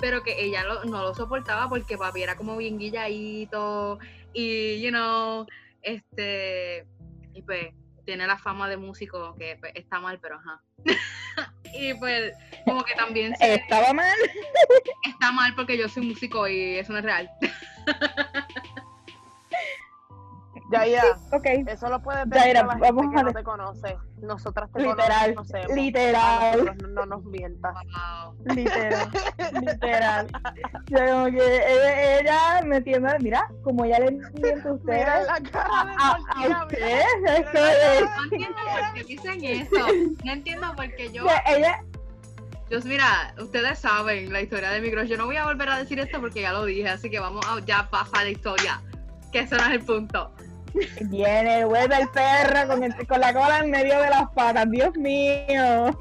pero 0.00 0.22
que 0.22 0.42
ella 0.42 0.64
lo- 0.64 0.84
no 0.84 1.02
lo 1.02 1.14
soportaba 1.14 1.68
porque 1.68 1.96
papi 1.98 2.22
era 2.22 2.36
como 2.36 2.56
bien 2.56 2.78
guilladito 2.78 3.98
y, 4.32 4.80
you 4.82 4.90
know, 4.90 5.46
este, 5.82 6.86
y 7.34 7.42
pues 7.42 7.72
tiene 8.04 8.26
la 8.26 8.38
fama 8.38 8.68
de 8.68 8.76
músico 8.76 9.36
que 9.38 9.56
pues, 9.60 9.72
está 9.76 10.00
mal, 10.00 10.18
pero 10.20 10.36
ajá. 10.36 10.60
y 11.74 11.94
pues, 11.94 12.32
como 12.64 12.82
que 12.82 12.94
también 12.94 13.36
se- 13.36 13.54
estaba 13.54 13.92
mal. 13.92 14.16
está 15.04 15.30
mal 15.32 15.54
porque 15.54 15.78
yo 15.78 15.88
soy 15.88 16.04
músico 16.06 16.48
y 16.48 16.78
eso 16.78 16.92
no 16.92 16.98
es 16.98 17.04
real. 17.04 17.30
Ya, 20.70 20.86
ya. 20.86 21.02
Ok, 21.32 21.46
Eso 21.66 21.88
lo 21.88 22.00
puedes 22.00 22.20
Ya, 22.28 22.34
decir 22.36 22.50
era, 22.50 22.60
a 22.60 22.66
la 22.66 22.72
gente 22.74 22.92
vamos 22.92 23.12
que 23.12 23.20
a 23.20 23.22
no 23.24 23.32
te 23.32 23.42
conoce. 23.42 23.98
Nosotras 24.22 24.70
te 24.72 24.82
literal, 24.82 25.34
conocemos. 25.34 25.72
Literal, 25.74 26.76
no, 26.80 26.88
no 26.88 27.06
nos 27.06 27.24
mientas. 27.24 27.74
Wow. 27.74 28.54
literal, 28.54 29.10
literal. 29.60 30.26
Yo 30.86 30.98
como 31.06 31.24
que 31.26 31.56
ella, 31.56 32.20
ella 32.20 32.62
metiendo, 32.64 33.08
mira, 33.20 33.50
como 33.64 33.84
ella 33.84 33.98
le 33.98 34.10
miente 34.12 34.52
a 34.52 34.72
ustedes, 34.72 34.84
Mira 34.84 35.22
la 35.24 35.40
cara 35.50 35.84
de 35.86 36.54
a, 36.54 36.60
a 36.60 36.66
ustedes, 36.66 37.06
eso 37.24 37.66
es. 37.66 38.02
No 38.02 38.22
entiendo 38.24 38.58
por 38.62 38.94
qué 38.94 39.04
dicen 39.04 39.44
eso. 39.44 39.86
No 40.24 40.32
entiendo 40.32 40.76
por 40.76 40.94
qué 40.94 41.10
yo. 41.10 41.26
que 41.26 41.56
ella, 41.56 41.84
Dios, 42.70 42.84
mira, 42.84 43.34
ustedes 43.42 43.80
saben 43.80 44.32
la 44.32 44.40
historia 44.40 44.70
de 44.70 44.80
mi. 44.80 44.90
Yo 45.08 45.16
no 45.16 45.26
voy 45.26 45.36
a 45.36 45.44
volver 45.44 45.68
a 45.68 45.78
decir 45.78 45.98
esto 45.98 46.20
porque 46.20 46.42
ya 46.42 46.52
lo 46.52 46.64
dije, 46.64 46.88
así 46.88 47.10
que 47.10 47.18
vamos 47.18 47.44
a 47.46 47.58
ya 47.66 47.90
pasar 47.90 48.22
la 48.22 48.30
historia. 48.30 48.80
Que 49.32 49.40
eso 49.40 49.56
no 49.56 49.64
es 49.64 49.70
el 49.72 49.80
punto. 49.80 50.32
Viene, 51.02 51.64
vuelve 51.64 51.96
el 52.00 52.08
perro 52.10 52.68
con, 52.68 52.84
el- 52.84 53.06
con 53.08 53.20
la 53.20 53.32
cola 53.34 53.58
en 53.58 53.70
medio 53.72 54.00
de 54.00 54.08
las 54.10 54.30
patas. 54.30 54.70
Dios 54.70 54.96
mío. 54.96 55.96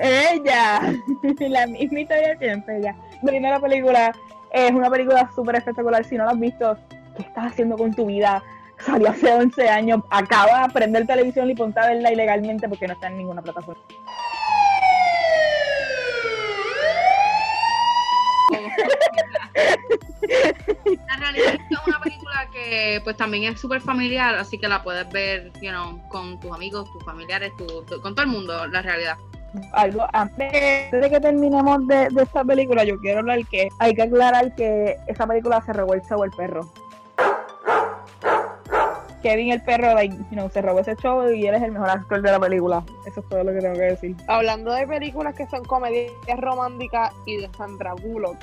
Ella. 0.00 0.80
La 1.40 1.66
misma 1.66 2.00
historia 2.00 2.38
siempre. 2.38 2.78
Ella. 2.78 2.94
Primera 3.24 3.58
película. 3.60 4.12
Es 4.52 4.70
una 4.70 4.88
película 4.90 5.28
súper 5.34 5.56
espectacular. 5.56 6.04
Si 6.04 6.16
no 6.16 6.24
la 6.26 6.32
has 6.32 6.38
visto, 6.38 6.76
¿qué 7.16 7.22
estás 7.22 7.52
haciendo 7.52 7.76
con 7.76 7.92
tu 7.94 8.06
vida? 8.06 8.42
Salió 8.78 9.10
hace 9.10 9.32
11 9.32 9.68
años. 9.68 10.00
Acaba 10.10 10.58
de 10.58 10.64
aprender 10.66 11.06
televisión 11.06 11.50
y 11.50 11.54
ponte 11.54 11.80
a 11.80 11.86
verla 11.88 12.12
ilegalmente 12.12 12.68
porque 12.68 12.86
no 12.86 12.92
está 12.94 13.08
en 13.08 13.16
ninguna 13.16 13.42
plataforma. 13.42 13.82
La 21.08 21.16
realidad 21.16 21.54
es 21.54 21.60
que 21.68 21.74
es 21.74 21.80
una 21.86 22.00
película 22.00 22.48
que 22.52 23.00
pues 23.04 23.16
también 23.16 23.52
es 23.52 23.60
súper 23.60 23.80
familiar, 23.80 24.34
así 24.36 24.58
que 24.58 24.68
la 24.68 24.82
puedes 24.82 25.08
ver, 25.10 25.50
you 25.60 25.70
know, 25.70 26.00
con 26.08 26.38
tus 26.40 26.52
amigos, 26.52 26.90
tus 26.92 27.04
familiares, 27.04 27.52
tu- 27.56 27.82
tu- 27.84 28.00
con 28.00 28.14
todo 28.14 28.24
el 28.24 28.30
mundo, 28.30 28.66
la 28.68 28.82
realidad. 28.82 29.16
algo 29.72 30.06
antes 30.14 30.90
de 30.90 31.10
que 31.10 31.20
terminemos 31.20 31.86
de, 31.86 32.08
de 32.10 32.22
esta 32.22 32.42
película, 32.44 32.84
yo 32.84 32.98
quiero 33.00 33.20
hablar 33.20 33.44
que 33.46 33.68
hay 33.78 33.94
que 33.94 34.02
aclarar 34.02 34.54
que 34.54 34.96
esa 35.06 35.26
película 35.26 35.60
se 35.62 35.72
show 36.08 36.22
el 36.24 36.30
perro. 36.30 36.72
Kevin 39.22 39.52
el 39.52 39.62
perro 39.62 39.94
like, 39.94 40.14
you 40.14 40.36
know, 40.36 40.50
se 40.50 40.60
robó 40.62 40.80
ese 40.80 40.96
show 40.96 41.30
y 41.30 41.46
él 41.46 41.54
es 41.54 41.62
el 41.62 41.72
mejor 41.72 41.90
actor 41.90 42.20
de 42.20 42.30
la 42.30 42.40
película. 42.40 42.84
Eso 43.06 43.20
es 43.20 43.28
todo 43.28 43.44
lo 43.44 43.52
que 43.52 43.60
tengo 43.60 43.74
que 43.74 43.82
decir. 43.82 44.16
Hablando 44.26 44.72
de 44.72 44.86
películas 44.86 45.34
que 45.34 45.46
son 45.46 45.64
comedias 45.64 46.12
románticas 46.38 47.12
y 47.26 47.38
de 47.38 47.48
Sandra 47.56 47.94
Bullock, 47.94 48.36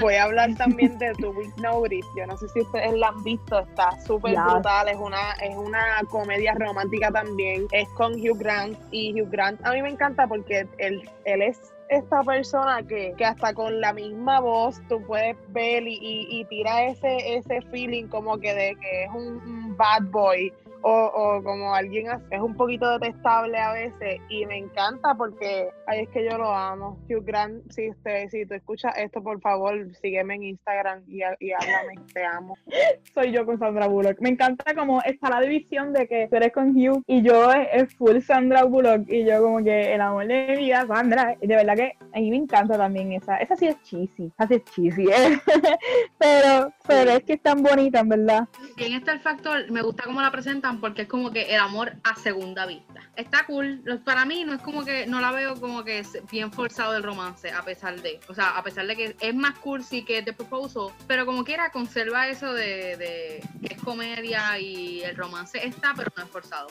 voy 0.00 0.14
a 0.14 0.24
hablar 0.24 0.54
también 0.56 0.98
de 0.98 1.12
The 1.14 1.28
Week 1.28 1.56
Notice. 1.58 2.08
Yo 2.16 2.26
no 2.26 2.36
sé 2.36 2.48
si 2.48 2.60
ustedes 2.60 2.92
la 2.94 3.08
han 3.08 3.22
visto, 3.24 3.58
está 3.58 3.90
súper 4.06 4.36
brutal. 4.36 4.88
Es 4.88 4.96
una, 4.96 5.32
es 5.42 5.56
una 5.56 6.00
comedia 6.08 6.54
romántica 6.54 7.10
también. 7.10 7.66
Es 7.72 7.88
con 7.90 8.14
Hugh 8.14 8.38
Grant 8.38 8.78
y 8.90 9.20
Hugh 9.20 9.30
Grant 9.30 9.64
a 9.64 9.72
mí 9.72 9.82
me 9.82 9.90
encanta 9.90 10.26
porque 10.26 10.66
él, 10.78 11.08
él 11.24 11.42
es 11.42 11.58
esta 11.88 12.22
persona 12.22 12.82
que, 12.82 13.14
que 13.16 13.24
hasta 13.24 13.54
con 13.54 13.80
la 13.80 13.92
misma 13.92 14.40
voz 14.40 14.80
tú 14.88 15.02
puedes 15.06 15.36
ver 15.52 15.86
y, 15.86 15.98
y- 16.30 16.44
tira 16.46 16.84
ese, 16.84 17.36
ese 17.36 17.60
feeling 17.70 18.06
como 18.08 18.38
que 18.38 18.52
de 18.54 18.76
que 18.76 19.04
es 19.04 19.10
un 19.10 19.76
bad 19.76 20.02
boy 20.10 20.52
o, 20.88 21.06
o 21.06 21.42
como 21.42 21.74
alguien 21.74 22.06
es 22.30 22.40
un 22.40 22.54
poquito 22.54 22.88
detestable 22.98 23.58
a 23.58 23.72
veces 23.72 24.20
y 24.28 24.46
me 24.46 24.56
encanta 24.56 25.16
porque 25.16 25.68
ay 25.86 26.02
es 26.02 26.08
que 26.10 26.24
yo 26.24 26.38
lo 26.38 26.52
amo 26.52 26.96
Hugh 27.08 27.24
Grant 27.24 27.68
si 27.72 27.90
usted 27.90 28.28
si 28.28 28.46
tú 28.46 28.54
escuchas 28.54 28.96
esto 28.96 29.20
por 29.20 29.40
favor 29.40 29.92
sígueme 30.00 30.36
en 30.36 30.44
Instagram 30.44 31.02
y, 31.08 31.22
y 31.40 31.52
háblame 31.52 31.94
te 32.14 32.24
amo 32.24 32.56
Soy 33.14 33.32
yo 33.32 33.46
con 33.46 33.58
Sandra 33.58 33.86
Bullock. 33.86 34.20
Me 34.20 34.30
encanta 34.30 34.74
como 34.74 35.00
está 35.02 35.30
la 35.30 35.40
división 35.40 35.92
de 35.92 36.06
que 36.06 36.28
tú 36.28 36.36
eres 36.36 36.52
con 36.52 36.76
Hugh 36.76 37.02
y 37.06 37.22
yo 37.22 37.50
es, 37.52 37.68
es 37.72 37.94
full 37.94 38.20
Sandra 38.20 38.64
Bullock 38.64 39.08
y 39.08 39.24
yo 39.24 39.42
como 39.42 39.62
que 39.62 39.94
el 39.94 40.00
amor 40.00 40.26
de 40.26 40.46
mi 40.48 40.56
vida, 40.56 40.86
Sandra. 40.86 41.36
Y 41.40 41.46
de 41.46 41.56
verdad 41.56 41.76
que 41.76 41.92
a 42.12 42.20
mí 42.20 42.30
me 42.30 42.36
encanta 42.36 42.76
también 42.76 43.12
esa. 43.12 43.36
Esa 43.38 43.56
sí 43.56 43.66
es 43.66 43.80
cheesy. 43.82 44.32
Esa 44.38 44.48
sí 44.48 44.54
es 44.54 44.64
cheesy. 44.64 45.06
¿eh? 45.08 45.40
pero, 46.18 46.72
pero 46.86 47.10
es 47.12 47.24
que 47.24 47.34
es 47.34 47.42
tan 47.42 47.62
bonita, 47.62 48.00
en 48.00 48.08
verdad. 48.08 48.48
Bien 48.76 48.92
está 48.92 49.12
el 49.12 49.20
factor, 49.20 49.70
me 49.70 49.82
gusta 49.82 50.04
cómo 50.04 50.20
la 50.20 50.30
presentan 50.30 50.75
porque 50.80 51.02
es 51.02 51.08
como 51.08 51.30
que 51.30 51.54
el 51.54 51.60
amor 51.60 51.94
a 52.04 52.16
segunda 52.16 52.66
vista. 52.66 53.00
Está 53.16 53.46
cool, 53.46 53.82
para 54.04 54.24
mí 54.24 54.44
no 54.44 54.54
es 54.54 54.62
como 54.62 54.84
que, 54.84 55.06
no 55.06 55.20
la 55.20 55.32
veo 55.32 55.58
como 55.60 55.84
que 55.84 56.00
es 56.00 56.18
bien 56.30 56.52
forzado 56.52 56.96
el 56.96 57.02
romance, 57.02 57.50
a 57.50 57.62
pesar 57.62 58.00
de, 58.00 58.20
o 58.28 58.34
sea, 58.34 58.56
a 58.56 58.62
pesar 58.62 58.86
de 58.86 58.96
que 58.96 59.16
es 59.20 59.34
más 59.34 59.58
cursi 59.58 60.04
que 60.04 60.22
The 60.22 60.32
Proposal, 60.32 60.92
pero 61.06 61.26
como 61.26 61.44
quiera 61.44 61.70
conserva 61.70 62.28
eso 62.28 62.52
de, 62.52 62.96
de 62.96 63.44
que 63.66 63.74
es 63.74 63.82
comedia 63.82 64.58
y 64.58 65.02
el 65.02 65.16
romance 65.16 65.64
está, 65.66 65.94
pero 65.96 66.10
no 66.16 66.24
es 66.24 66.30
forzado. 66.30 66.68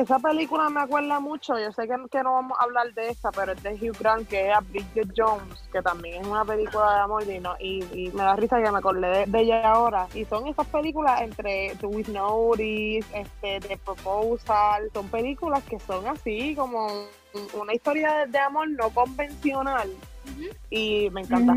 Esa 0.00 0.18
película 0.18 0.68
me 0.70 0.80
acuerda 0.80 1.20
mucho 1.20 1.58
yo 1.58 1.70
sé 1.72 1.86
que, 1.86 1.94
que 2.10 2.22
no 2.22 2.34
vamos 2.34 2.58
a 2.58 2.64
hablar 2.64 2.92
de 2.94 3.08
esta 3.08 3.30
pero 3.30 3.52
es 3.52 3.62
de 3.62 3.74
Hugh 3.74 3.96
Grant 3.98 4.28
que 4.28 4.48
es 4.50 4.54
a 4.56 4.60
Bridget 4.60 5.08
Jones 5.16 5.62
que 5.72 5.80
también 5.82 6.22
es 6.22 6.26
una 6.26 6.44
película 6.44 6.94
de 6.94 7.00
amor 7.00 7.22
y, 7.24 7.40
y, 7.60 8.06
y 8.06 8.10
me 8.12 8.22
da 8.24 8.34
risa 8.36 8.60
que 8.62 8.70
me 8.70 8.78
acordé 8.78 9.26
de, 9.26 9.40
ella 9.40 9.70
ahora. 9.72 10.06
Y 10.14 10.24
son 10.24 10.46
esas 10.46 10.66
películas 10.68 11.20
entre 11.20 11.74
The 11.80 11.86
With 11.86 12.08
Notice 12.08 13.06
este 13.14 13.60
The 13.68 13.76
Proposal 13.84 14.90
son 14.92 15.08
películas 15.08 15.62
que 15.64 15.78
son 15.80 16.06
así 16.08 16.54
como 16.54 16.86
un- 16.86 17.60
una 17.60 17.74
historia 17.74 18.26
de 18.26 18.38
amor 18.38 18.68
no 18.70 18.90
convencional 18.90 19.90
y 20.70 21.08
me 21.10 21.22
encanta. 21.22 21.56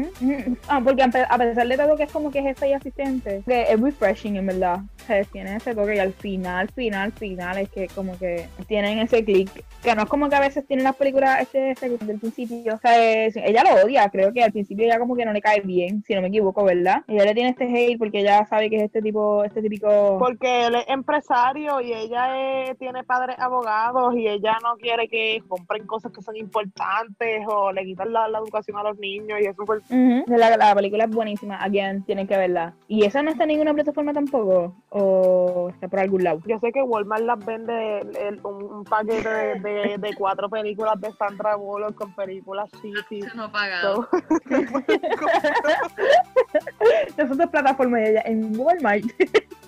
Ah, 0.67 0.81
porque 0.83 1.03
a 1.03 1.07
pe- 1.07 1.25
a 1.27 1.37
pesar 1.37 1.67
de 1.67 1.77
todo 1.77 1.95
que 1.95 2.03
es 2.03 2.11
como 2.11 2.29
que 2.31 2.41
jefe 2.41 2.69
y 2.69 2.73
asistente, 2.73 3.41
que 3.45 3.63
es 3.63 3.79
refreshing 3.81 4.35
en 4.35 4.45
verdad. 4.47 4.79
O 5.03 5.05
sea, 5.07 5.23
tiene 5.23 5.55
ese 5.55 5.73
toque 5.73 5.95
y 5.95 5.99
al 5.99 6.11
final, 6.13 6.69
final, 6.69 7.11
final 7.13 7.57
es 7.59 7.69
que 7.69 7.87
como 7.87 8.17
que 8.19 8.47
tienen 8.67 8.99
ese 8.99 9.23
click. 9.23 9.63
Que 9.81 9.95
no 9.95 10.03
es 10.03 10.09
como 10.09 10.27
que 10.29 10.35
a 10.35 10.41
veces 10.41 10.67
tienen 10.67 10.83
las 10.83 10.95
películas 10.97 11.41
este, 11.41 11.71
este 11.71 11.89
del 11.97 12.19
principio. 12.19 12.75
O 12.75 12.77
sea, 12.77 13.01
es- 13.25 13.37
ella 13.37 13.63
lo 13.63 13.85
odia, 13.85 14.09
creo 14.09 14.33
que 14.33 14.43
al 14.43 14.51
principio 14.51 14.85
ya 14.85 14.99
como 14.99 15.15
que 15.15 15.23
no 15.25 15.31
le 15.31 15.41
cae 15.41 15.61
bien, 15.61 16.03
si 16.05 16.13
no 16.13 16.21
me 16.21 16.27
equivoco, 16.27 16.63
¿verdad? 16.65 17.03
Ella 17.07 17.23
le 17.23 17.33
tiene 17.33 17.49
este 17.51 17.65
hate 17.65 17.97
porque 17.97 18.19
ella 18.19 18.45
sabe 18.47 18.69
que 18.69 18.75
es 18.77 18.83
este 18.83 19.01
tipo, 19.01 19.43
este 19.45 19.61
típico... 19.61 20.17
Porque 20.19 20.65
él 20.67 20.75
es 20.75 20.89
empresario 20.89 21.79
y 21.79 21.93
ella 21.93 22.65
es- 22.65 22.77
tiene 22.77 23.03
padres 23.05 23.37
abogados 23.39 24.13
y 24.15 24.27
ella 24.27 24.57
no 24.61 24.75
quiere 24.75 25.07
que 25.07 25.41
compren 25.47 25.87
cosas 25.87 26.11
que 26.11 26.21
son 26.21 26.35
importantes 26.35 27.45
o 27.47 27.71
le 27.71 27.85
quitan 27.85 28.11
la, 28.11 28.27
la 28.27 28.39
educación 28.39 28.56
a 28.79 28.83
los 28.83 28.97
niños 28.99 29.39
y 29.41 29.45
es 29.45 29.55
súper... 29.55 29.77
Ujú, 29.89 30.23
La, 30.27 30.55
la 30.57 30.75
película 30.75 31.05
es 31.05 31.09
buenísima, 31.09 31.61
again, 31.63 32.03
tienen 32.03 32.27
que 32.27 32.37
verla. 32.37 32.73
¿Y 32.87 33.05
esa 33.05 33.21
no 33.21 33.31
está 33.31 33.43
en 33.43 33.49
ninguna 33.49 33.73
plataforma 33.73 34.13
tampoco? 34.13 34.75
¿O 34.89 35.69
está 35.73 35.87
por 35.87 35.99
algún 35.99 36.23
lado? 36.23 36.41
Yo 36.45 36.59
sé 36.59 36.71
que 36.71 36.81
Walmart 36.81 37.23
las 37.23 37.43
vende 37.45 37.99
el- 37.99 38.17
el- 38.17 38.39
un, 38.45 38.63
un 38.63 38.83
paquete 38.83 39.27
de, 39.29 39.59
de- 39.59 39.97
de 39.97 40.15
cuatro 40.17 40.49
películas 40.49 40.99
de 41.01 41.11
Sandra 41.13 41.55
Bullock 41.55 41.95
con 41.95 42.13
películas 42.13 42.69
City. 42.81 43.19
Eso 43.19 43.35
no 43.35 43.43
ha 43.45 43.51
pagado. 43.51 44.07
So, 44.11 44.49
Nosotros 47.17 47.49
plataforma 47.49 47.97
de 47.97 48.11
ella 48.11 48.21
en 48.25 48.57
Walmart. 48.59 49.03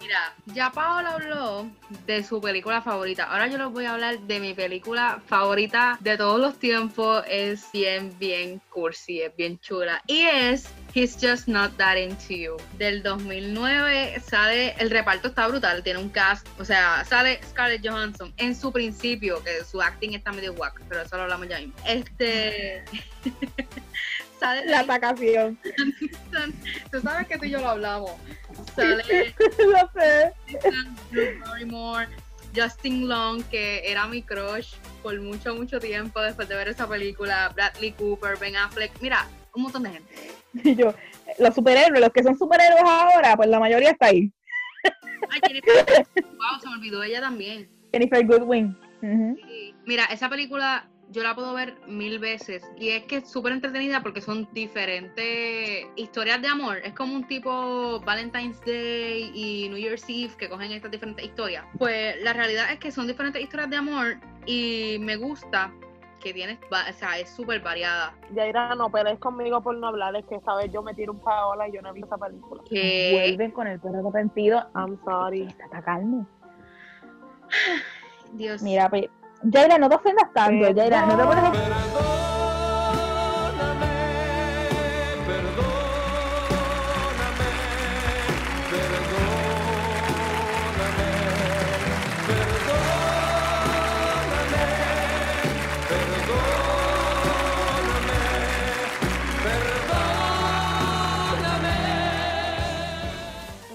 Mira, 0.00 0.34
Ya 0.46 0.70
Paola 0.70 1.10
habló 1.10 1.70
de 2.06 2.24
su 2.24 2.40
película 2.40 2.80
favorita. 2.80 3.24
Ahora 3.24 3.48
yo 3.48 3.58
les 3.58 3.68
voy 3.68 3.84
a 3.84 3.94
hablar 3.94 4.18
de 4.20 4.40
mi 4.40 4.54
película 4.54 5.20
favorita 5.26 5.98
de 6.00 6.16
todos 6.16 6.40
los 6.40 6.58
tiempos. 6.58 7.22
Es 7.28 7.70
bien, 7.72 8.16
bien 8.18 8.60
cursi, 8.70 9.20
es 9.20 9.36
bien 9.36 9.58
chula. 9.60 10.02
Y 10.06 10.22
es 10.22 10.68
He's 10.94 11.18
Just 11.20 11.48
Not 11.48 11.76
That 11.76 11.96
Into 11.96 12.34
You. 12.34 12.56
Del 12.78 13.02
2009 13.02 14.20
sale, 14.20 14.74
el 14.78 14.90
reparto 14.90 15.28
está 15.28 15.46
brutal, 15.48 15.82
tiene 15.82 15.98
un 15.98 16.08
cast, 16.08 16.46
o 16.58 16.64
sea, 16.64 17.04
sale 17.04 17.40
Scarlett 17.48 17.86
Johansson 17.86 18.32
en 18.38 18.56
su 18.56 18.72
principio, 18.72 19.42
que 19.44 19.64
su 19.64 19.80
acting 19.80 20.14
está 20.14 20.32
medio 20.32 20.54
guac, 20.54 20.80
pero 20.88 21.02
eso 21.02 21.16
lo 21.16 21.24
hablamos 21.24 21.48
ya 21.48 21.58
mismo. 21.58 21.74
Este... 21.86 22.84
sale 24.40 24.66
La 24.66 24.80
atacación. 24.80 25.58
Tú 26.90 27.00
sabes 27.00 27.28
que 27.28 27.38
tú 27.38 27.44
y 27.44 27.50
yo 27.50 27.60
lo 27.60 27.68
hablamos. 27.68 28.12
Sale 28.74 29.04
Lo 29.58 29.90
sé. 30.00 30.32
Barrymore, 31.44 32.08
Justin 32.56 33.08
Long, 33.08 33.44
que 33.44 33.82
era 33.84 34.06
mi 34.06 34.22
crush 34.22 34.74
por 35.02 35.18
mucho, 35.20 35.54
mucho 35.54 35.78
tiempo 35.78 36.20
después 36.20 36.48
de 36.48 36.56
ver 36.56 36.68
esa 36.68 36.88
película, 36.88 37.52
Bradley 37.54 37.92
Cooper, 37.92 38.38
Ben 38.38 38.56
Affleck, 38.56 38.92
mira, 39.00 39.26
un 39.54 39.62
montón 39.62 39.82
de 39.84 39.90
gente. 39.90 40.12
Y 40.64 40.74
yo, 40.76 40.94
los 41.38 41.54
superhéroes, 41.54 42.00
los 42.00 42.10
que 42.10 42.22
son 42.22 42.36
superhéroes 42.36 42.82
ahora, 42.84 43.36
pues 43.36 43.48
la 43.48 43.60
mayoría 43.60 43.90
está 43.90 44.06
ahí. 44.06 44.32
Ay, 45.30 45.40
Jennifer, 45.46 46.06
wow, 46.16 46.60
se 46.60 46.68
me 46.68 46.74
olvidó 46.74 47.02
ella 47.02 47.20
también. 47.20 47.68
Jennifer 47.92 48.26
Goodwin. 48.26 48.76
Sí. 49.00 49.74
Mira, 49.86 50.04
esa 50.06 50.28
película 50.28 50.88
yo 51.12 51.22
la 51.24 51.34
puedo 51.34 51.52
ver 51.54 51.76
mil 51.88 52.18
veces 52.20 52.62
y 52.78 52.90
es 52.90 53.04
que 53.04 53.16
es 53.16 53.28
súper 53.28 53.52
entretenida 53.52 54.00
porque 54.02 54.20
son 54.20 54.48
diferentes 54.52 55.86
historias 55.96 56.40
de 56.40 56.48
amor. 56.48 56.78
Es 56.84 56.92
como 56.94 57.14
un 57.14 57.26
tipo 57.26 58.00
Valentine's 58.00 58.60
Day 58.64 59.30
y 59.34 59.68
New 59.68 59.78
Year's 59.78 60.04
Eve 60.08 60.32
que 60.38 60.48
cogen 60.48 60.70
estas 60.72 60.90
diferentes 60.90 61.24
historias. 61.24 61.64
Pues 61.78 62.14
la 62.22 62.32
realidad 62.32 62.72
es 62.72 62.78
que 62.78 62.90
son 62.92 63.06
diferentes 63.08 63.42
historias 63.42 63.70
de 63.70 63.76
amor 63.76 64.18
y 64.46 64.98
me 65.00 65.16
gusta 65.16 65.72
que 66.20 66.32
tiene, 66.34 66.60
va- 66.72 66.84
o 66.88 66.92
sea, 66.92 67.18
es 67.18 67.30
súper 67.30 67.60
variada. 67.60 68.14
Yaira, 68.34 68.74
no 68.74 68.90
pelees 68.92 69.18
conmigo 69.18 69.62
por 69.62 69.74
no 69.76 69.86
hablar, 69.88 70.14
es 70.16 70.24
que 70.26 70.34
esta 70.36 70.54
vez 70.54 70.70
yo 70.70 70.82
me 70.82 70.94
tiro 70.94 71.12
un 71.12 71.18
paola 71.20 71.66
y 71.66 71.72
yo 71.72 71.80
no 71.82 71.88
he 71.88 71.92
visto 71.94 72.14
esa 72.14 72.18
película. 72.24 72.62
Que 72.68 73.10
Vuelven 73.14 73.50
con 73.52 73.66
el 73.66 73.80
perro 73.80 73.98
arrepentido. 74.00 74.64
I'm 74.74 74.98
sorry. 75.04 75.42
Está 75.42 75.64
atacarme. 75.66 76.24
Dios 78.34 78.62
Mira, 78.62 78.88
pues, 78.88 79.06
Jaira, 79.42 79.78
no 79.78 79.88
te 79.88 79.96
ofendas 79.96 80.32
tanto. 80.32 80.74
Jaira, 80.74 81.06
no 81.06 81.16
te 81.16 81.24
pones 81.24 82.19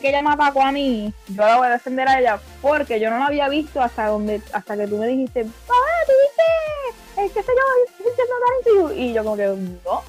que 0.06 0.10
ella 0.10 0.22
me 0.22 0.34
atacó 0.34 0.62
a 0.62 0.72
mí, 0.72 1.12
yo 1.28 1.42
la 1.46 1.58
voy 1.58 1.68
a 1.68 1.72
defender 1.72 2.08
a 2.08 2.20
ella 2.20 2.40
porque 2.62 3.00
yo 3.00 3.10
no 3.10 3.18
la 3.18 3.26
había 3.28 3.50
visto 3.50 3.82
hasta 3.82 4.08
donde 4.08 4.42
hasta 4.54 4.78
que 4.78 4.88
tú 4.88 4.98
me 4.98 5.08
dijiste, 5.08 5.44
¿tú 5.44 5.50
viste? 5.50 7.34
Que 7.34 7.42
se 7.42 7.48
yo, 7.48 8.06
Richard 8.06 8.28
No 8.30 8.36
Darling 8.46 8.90
to 8.90 8.94
You?" 8.94 9.02
Y 9.02 9.14
yo 9.14 9.24
como 9.24 9.36
que 9.38 9.48
no. 9.48 10.04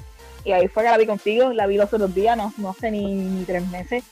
Y 0.45 0.51
ahí 0.51 0.67
fue 0.67 0.83
que 0.83 0.89
la 0.89 0.97
vi 0.97 1.05
contigo, 1.07 1.51
la 1.51 1.65
vi 1.67 1.77
los 1.77 1.91
otros 1.91 2.13
días, 2.13 2.37
no, 2.37 2.53
no 2.57 2.73
sé 2.73 2.91
ni, 2.91 3.03
ni 3.15 3.43
tres 3.45 3.67
meses. 3.69 4.03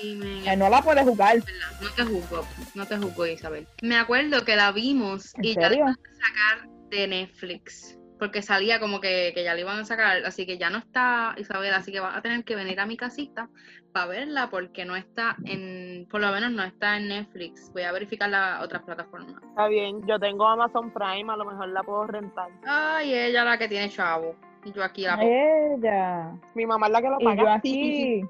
sí, 0.00 0.14
me- 0.16 0.56
no 0.56 0.68
la 0.68 0.82
puedes 0.82 1.04
jugar. 1.04 1.36
No 1.80 1.90
te 1.96 2.02
juzgo, 2.04 2.46
no 2.74 2.86
te 2.86 2.96
juzgo, 2.98 3.26
Isabel. 3.26 3.66
Me 3.82 3.96
acuerdo 3.98 4.44
que 4.44 4.56
la 4.56 4.72
vimos 4.72 5.32
¿En 5.36 5.44
y 5.44 5.54
ya 5.54 5.60
la 5.62 5.68
serio? 5.68 5.84
iban 5.84 5.94
a 5.94 6.26
sacar 6.26 6.68
de 6.90 7.06
Netflix. 7.08 7.96
Porque 8.20 8.42
salía 8.42 8.78
como 8.78 9.00
que, 9.00 9.32
que 9.34 9.42
ya 9.42 9.54
la 9.54 9.60
iban 9.60 9.78
a 9.80 9.84
sacar, 9.84 10.18
así 10.24 10.46
que 10.46 10.58
ya 10.58 10.70
no 10.70 10.78
está 10.78 11.34
Isabel, 11.38 11.72
así 11.74 11.90
que 11.90 11.98
va 11.98 12.16
a 12.16 12.20
tener 12.22 12.44
que 12.44 12.54
venir 12.54 12.78
a 12.78 12.86
mi 12.86 12.96
casita 12.96 13.48
para 13.92 14.06
verla 14.06 14.48
porque 14.50 14.84
no 14.84 14.94
está 14.94 15.36
en, 15.46 16.06
por 16.08 16.20
lo 16.20 16.30
menos 16.30 16.52
no 16.52 16.62
está 16.62 16.98
en 16.98 17.08
Netflix. 17.08 17.72
Voy 17.72 17.82
a 17.82 17.90
verificar 17.92 18.28
las 18.30 18.62
otras 18.62 18.82
plataformas. 18.82 19.42
Está 19.42 19.66
bien, 19.66 20.06
yo 20.06 20.18
tengo 20.20 20.46
Amazon 20.46 20.92
Prime, 20.92 21.32
a 21.32 21.36
lo 21.36 21.44
mejor 21.46 21.68
la 21.70 21.82
puedo 21.82 22.06
rentar. 22.06 22.48
Ay, 22.66 23.14
ella 23.14 23.42
la 23.42 23.58
que 23.58 23.66
tiene 23.66 23.88
chavo. 23.88 24.36
Y 24.64 24.72
yo 24.72 24.84
aquí 24.84 25.02
la 25.04 25.16
pongo. 25.16 25.28
Ella. 25.32 26.30
Mi 26.54 26.66
mamá 26.66 26.86
es 26.86 26.92
la 26.92 27.00
que 27.02 27.08
lo 27.08 27.16
Y 27.20 27.24
paga. 27.24 27.42
yo 27.42 27.48
aquí 27.50 28.22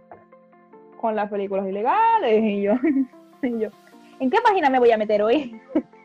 con 1.01 1.17
las 1.17 1.29
películas 1.29 1.67
ilegales 1.67 2.45
y 2.45 2.63
yo, 2.63 2.75
y 3.43 3.59
yo, 3.61 3.71
¿en 4.21 4.31
qué 4.31 4.39
página 4.45 4.71
me 4.71 4.79
voy 4.79 4.93
a 4.93 4.99
meter 4.99 5.23
hoy? 5.23 5.61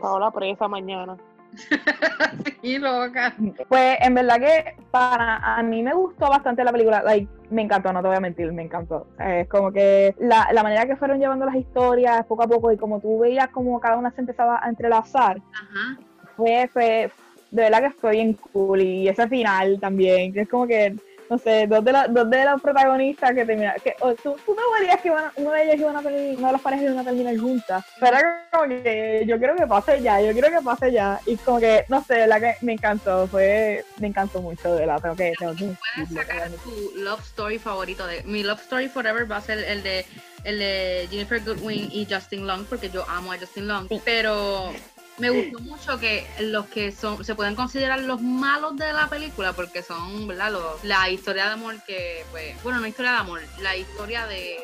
Paola 0.00 0.30
presa 0.30 0.68
mañana. 0.68 1.16
sí, 2.62 2.78
loca. 2.78 3.34
Pues 3.68 3.96
en 4.00 4.14
verdad 4.14 4.38
que 4.38 4.76
para 4.90 5.36
a 5.56 5.62
mí 5.62 5.82
me 5.82 5.94
gustó 5.94 6.28
bastante 6.28 6.64
la 6.64 6.72
película, 6.72 7.02
like, 7.02 7.28
me 7.50 7.62
encantó, 7.62 7.92
no 7.92 8.02
te 8.02 8.08
voy 8.08 8.16
a 8.16 8.20
mentir, 8.20 8.52
me 8.52 8.62
encantó. 8.62 9.06
Es 9.18 9.48
como 9.48 9.72
que 9.72 10.14
la, 10.18 10.48
la 10.52 10.62
manera 10.62 10.86
que 10.86 10.96
fueron 10.96 11.18
llevando 11.18 11.46
las 11.46 11.54
historias 11.54 12.26
poco 12.26 12.42
a 12.42 12.48
poco 12.48 12.72
y 12.72 12.76
como 12.76 13.00
tú 13.00 13.20
veías 13.20 13.48
como 13.48 13.80
cada 13.80 13.96
una 13.96 14.10
se 14.10 14.20
empezaba 14.20 14.60
a 14.62 14.68
entrelazar, 14.68 15.40
Ajá. 15.54 15.98
fue, 16.36 16.68
fue 16.72 17.10
de 17.50 17.62
verdad 17.62 17.80
que 17.80 17.90
fue 17.90 18.12
bien 18.12 18.34
cool 18.34 18.82
y 18.82 19.08
ese 19.08 19.28
final 19.28 19.78
también, 19.80 20.32
que 20.32 20.42
es 20.42 20.48
como 20.48 20.66
que, 20.66 20.94
no 21.30 21.38
sé, 21.38 21.66
dos 21.66 21.84
de, 21.84 21.92
la- 21.92 22.08
dos 22.08 22.28
de 22.30 22.44
los 22.44 22.60
protagonistas 22.62 23.30
que 23.34 23.44
terminaron, 23.44 23.80
que 23.82 23.94
oh, 24.00 24.14
tú, 24.14 24.36
tú 24.44 24.54
no 24.54 24.62
verías 24.78 25.00
que 25.00 25.08
iban 25.08 25.24
a- 25.24 25.32
uno 25.36 25.50
de 25.52 25.62
ellos 25.64 25.76
iban 25.80 25.96
a 25.96 26.02
terminar, 26.02 26.36
una 26.38 26.46
de 26.48 26.52
las 26.52 26.62
parejas 26.62 26.84
iban 26.84 26.98
a 26.98 27.04
terminar 27.04 27.36
juntas, 27.38 27.84
pero 28.00 28.16
era 28.18 28.48
como 28.52 28.68
que 28.68 29.24
yo 29.26 29.38
quiero 29.38 29.56
que 29.56 29.66
pase 29.66 30.00
ya, 30.02 30.20
yo 30.20 30.32
quiero 30.32 30.48
que 30.50 30.64
pase 30.64 30.92
ya, 30.92 31.20
y 31.26 31.36
como 31.38 31.58
que, 31.60 31.84
no 31.88 32.02
sé, 32.04 32.14
verdad 32.14 32.40
que 32.40 32.56
me 32.64 32.72
encantó, 32.74 33.26
fue, 33.28 33.84
me 33.98 34.08
encantó 34.08 34.40
mucho, 34.40 34.72
de 34.74 34.80
verdad, 34.86 35.00
tengo 35.02 35.16
que, 35.16 35.32
tengo 35.38 35.54
que 35.54 35.70
Puedes 35.96 36.12
sacar 36.14 36.50
tu 36.64 36.92
love 36.96 37.20
story 37.20 37.58
favorito 37.58 38.06
de 38.06 38.22
mi 38.24 38.42
love 38.42 38.60
story 38.60 38.88
forever 38.88 39.30
va 39.30 39.36
a 39.38 39.40
ser 39.40 39.58
el 39.58 39.82
de 39.82 40.04
el 40.44 40.58
de 40.60 41.08
Jennifer 41.10 41.40
Goodwin 41.42 41.88
y 41.90 42.06
Justin 42.08 42.46
Long 42.46 42.64
porque 42.66 42.88
yo 42.88 43.04
amo 43.08 43.32
a 43.32 43.38
Justin 43.38 43.66
Long 43.66 43.88
Sí. 43.88 44.00
pero 44.04 44.72
me 45.18 45.30
gustó 45.30 45.58
mucho 45.60 45.98
que 45.98 46.26
los 46.40 46.66
que 46.66 46.92
son 46.92 47.24
se 47.24 47.34
pueden 47.34 47.54
considerar 47.54 48.00
los 48.00 48.20
malos 48.20 48.76
de 48.76 48.92
la 48.92 49.08
película 49.08 49.52
porque 49.54 49.82
son 49.82 50.26
verdad 50.28 50.52
Los- 50.52 50.84
la 50.84 51.08
historia 51.10 51.46
de 51.46 51.52
amor 51.52 51.76
que 51.86 52.24
pues 52.30 52.62
bueno 52.62 52.80
no 52.80 52.86
historia 52.86 53.12
de 53.12 53.18
amor 53.18 53.40
la 53.60 53.76
historia 53.76 54.26
de 54.26 54.58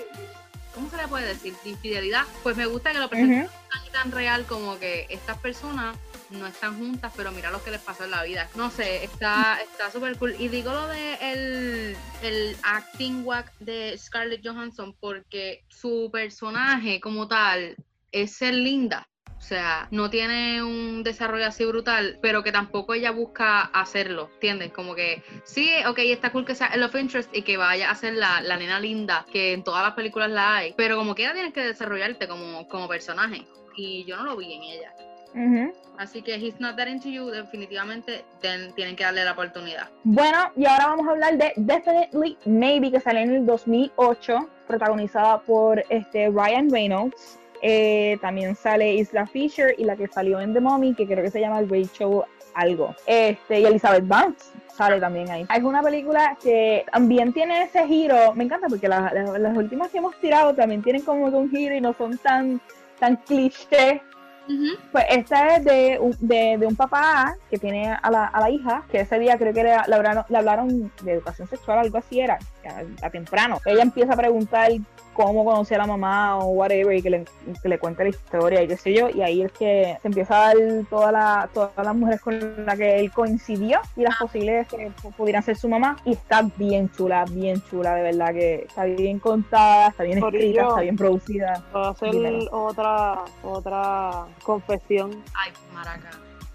¿cómo 0.75 0.91
se 0.91 0.97
le 0.97 1.09
puede 1.09 1.27
decir? 1.27 1.55
de 1.65 1.71
infidelidad 1.71 2.25
pues 2.43 2.57
me 2.57 2.67
gusta 2.67 2.93
que 2.93 2.99
lo 2.99 3.09
presenten 3.09 3.49
tan 3.71 3.93
tan 3.93 4.13
real 4.13 4.45
como 4.47 4.79
que 4.79 5.07
estas 5.11 5.39
personas 5.39 5.97
no 6.31 6.47
están 6.47 6.79
juntas, 6.79 7.13
pero 7.15 7.31
mira 7.31 7.51
lo 7.51 7.63
que 7.63 7.71
les 7.71 7.81
pasó 7.83 8.05
en 8.05 8.11
la 8.11 8.23
vida. 8.23 8.49
No 8.55 8.71
sé, 8.71 9.05
está 9.05 9.59
está 9.61 9.91
súper 9.91 10.17
cool. 10.17 10.35
Y 10.39 10.49
digo 10.49 10.73
lo 10.73 10.89
de 10.89 11.15
el, 11.21 11.97
el 12.23 12.57
acting 12.63 13.23
whack 13.23 13.53
de 13.59 13.99
Scarlett 13.99 14.41
Johansson 14.43 14.97
porque 14.99 15.63
su 15.69 16.09
personaje 16.11 17.01
como 17.03 17.29
tal 17.29 17.77
es 18.13 18.35
ser 18.35 18.55
linda. 18.55 19.07
O 19.43 19.45
sea, 19.45 19.89
no 19.91 20.09
tiene 20.09 20.63
un 20.63 21.03
desarrollo 21.03 21.47
así 21.47 21.65
brutal, 21.65 22.17
pero 22.23 22.45
que 22.45 22.53
tampoco 22.53 22.95
ella 22.95 23.11
busca 23.11 23.63
hacerlo, 23.63 24.31
¿entiendes? 24.35 24.71
Como 24.73 24.95
que 24.95 25.25
sí, 25.43 25.69
ok, 25.89 25.99
está 25.99 26.31
cool 26.31 26.47
que 26.47 26.55
sea 26.55 26.69
el 26.69 26.81
love 26.81 26.95
interest 26.95 27.29
y 27.37 27.43
que 27.43 27.57
vaya 27.57 27.91
a 27.91 27.95
ser 27.97 28.15
la, 28.15 28.41
la 28.41 28.57
nena 28.57 28.79
linda, 28.79 29.27
que 29.33 29.53
en 29.53 29.65
todas 29.65 29.83
las 29.83 29.95
películas 29.95 30.31
la 30.31 30.57
hay, 30.59 30.75
pero 30.77 30.97
como 30.97 31.17
quiera 31.17 31.33
tienes 31.35 31.53
que 31.53 31.61
desarrollarte 31.65 32.29
como, 32.29 32.69
como 32.69 32.87
personaje. 32.87 33.45
Y 33.77 34.05
yo 34.05 34.17
no 34.17 34.23
lo 34.23 34.37
vi 34.37 34.53
en 34.55 34.63
ella. 34.63 34.95
Así 35.99 36.23
que 36.23 36.37
He's 36.37 36.61
Not 36.61 36.77
That 36.77 36.87
Into 36.87 37.09
You 37.09 37.27
definitivamente 37.27 38.25
ten- 38.41 38.73
tienen 38.75 38.95
que 38.97 39.03
darle 39.05 39.25
la 39.25 39.33
oportunidad. 39.33 39.91
Bueno, 40.05 40.53
y 40.57 40.67
ahora 40.67 40.87
vamos 40.87 41.09
a 41.09 41.11
hablar 41.11 41.37
de 41.37 41.53
Definitely 41.57 42.39
Maybe, 42.45 42.91
que 42.93 43.01
salió 43.01 43.23
en 43.23 43.35
el 43.35 43.47
2008, 43.47 44.49
protagonizada 44.69 45.41
por 45.41 45.83
este 45.89 46.29
Ryan 46.31 46.71
Reynolds. 46.71 47.41
Eh, 47.63 48.19
también 48.21 48.57
sale 48.57 48.93
Isla 48.95 49.27
Fisher 49.27 49.75
y 49.79 49.85
la 49.85 49.97
que 49.97 50.09
salió 50.09 50.41
en 50.41 50.53
The 50.53 50.61
Mummy, 50.61 50.95
que 50.95 51.07
creo 51.07 51.23
que 51.23 51.31
se 51.31 51.41
llama 51.41 51.61
Rachel 51.63 52.23
algo. 52.55 52.95
Este, 53.07 53.61
y 53.61 53.65
Elizabeth 53.65 54.07
Banks 54.07 54.53
sale 54.77 54.99
también 55.01 55.31
ahí. 55.31 55.47
Es 55.55 55.63
una 55.63 55.81
película 55.83 56.37
que 56.43 56.85
también 56.93 57.33
tiene 57.33 57.63
ese 57.63 57.87
giro. 57.87 58.35
Me 58.35 58.45
encanta 58.45 58.67
porque 58.69 58.89
la- 58.89 59.13
la- 59.15 59.39
las 59.39 59.57
últimas 59.57 59.89
que 59.91 59.99
hemos 59.99 60.15
tirado 60.21 60.55
también 60.55 60.83
tienen 60.83 61.03
como 61.03 61.27
un 61.27 61.51
giro 61.51 61.75
y 61.75 61.81
no 61.81 61.93
son 61.95 62.19
tan, 62.19 62.61
tan 62.99 63.17
cliché 63.17 64.03
pues 64.91 65.05
esta 65.09 65.55
es 65.57 65.65
de, 65.65 66.01
de, 66.19 66.57
de 66.59 66.67
un 66.67 66.75
papá 66.75 67.37
que 67.49 67.59
tiene 67.59 67.93
a 68.03 68.11
la, 68.11 68.25
a 68.27 68.41
la 68.41 68.51
hija, 68.51 68.83
que 68.91 68.99
ese 69.01 69.19
día 69.21 69.39
creo 69.39 69.53
que 69.55 69.61
era- 69.61 69.85
le, 69.87 69.95
hablaron, 69.95 70.25
le 70.29 70.37
hablaron 70.37 70.93
de 71.03 71.13
educación 71.13 71.47
sexual, 71.47 71.79
algo 71.79 71.99
así 71.99 72.19
era, 72.19 72.39
a, 72.69 73.07
a 73.07 73.11
temprano. 73.11 73.61
Ella 73.65 73.83
empieza 73.83 74.15
a 74.15 74.17
preguntar 74.17 74.73
cómo 75.13 75.45
conocí 75.45 75.75
a 75.75 75.79
la 75.79 75.87
mamá 75.87 76.39
o 76.39 76.47
whatever 76.49 76.97
y 76.97 77.03
que 77.03 77.11
le, 77.11 77.25
que 77.63 77.69
le 77.69 77.79
cuente 77.79 78.03
la 78.05 78.11
historia 78.11 78.63
y 78.63 78.69
qué 78.69 78.77
sé 78.77 78.93
yo. 78.95 79.09
Y 79.11 79.23
ahí 79.23 79.43
es 79.43 79.53
que 79.53 79.97
se 80.01 80.09
empieza 80.09 80.35
a 80.37 80.47
dar 80.49 80.57
toda 80.89 81.13
la, 81.13 81.51
todas 81.53 81.71
las 81.77 81.95
mujeres 81.95 82.21
con 82.21 82.65
las 82.67 82.77
que 82.79 82.99
él 83.01 83.13
coincidió 83.13 83.81
y 83.97 84.03
las 84.03 84.17
posibles 84.17 84.67
que 84.69 84.91
pu- 85.03 85.13
pudieran 85.15 85.43
ser 85.43 85.57
su 85.57 85.69
mamá. 85.69 85.97
Y 86.05 86.13
está 86.13 86.43
bien 86.57 86.91
chula, 86.93 87.25
bien 87.31 87.63
chula, 87.71 87.95
de 87.95 88.03
verdad 88.03 88.33
que 88.33 88.55
está 88.67 88.85
bien 88.85 89.19
contada, 89.19 89.89
está 89.89 90.05
bien 90.05 90.19
escrita, 90.19 90.63
está 90.69 90.81
bien 90.81 90.97
producida. 90.97 91.63
Puedo 91.73 91.89
hacer 91.91 92.11
Dímelo. 92.13 92.49
otra, 92.51 93.19
otra 93.43 94.11
confesión. 94.43 95.23
Ay, 95.35 95.53
maraca. 95.75 96.11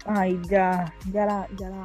Ay, 0.06 0.40
ya, 0.48 0.92
ya 1.12 1.26
la, 1.26 1.46
ya 1.58 1.68
la. 1.70 1.84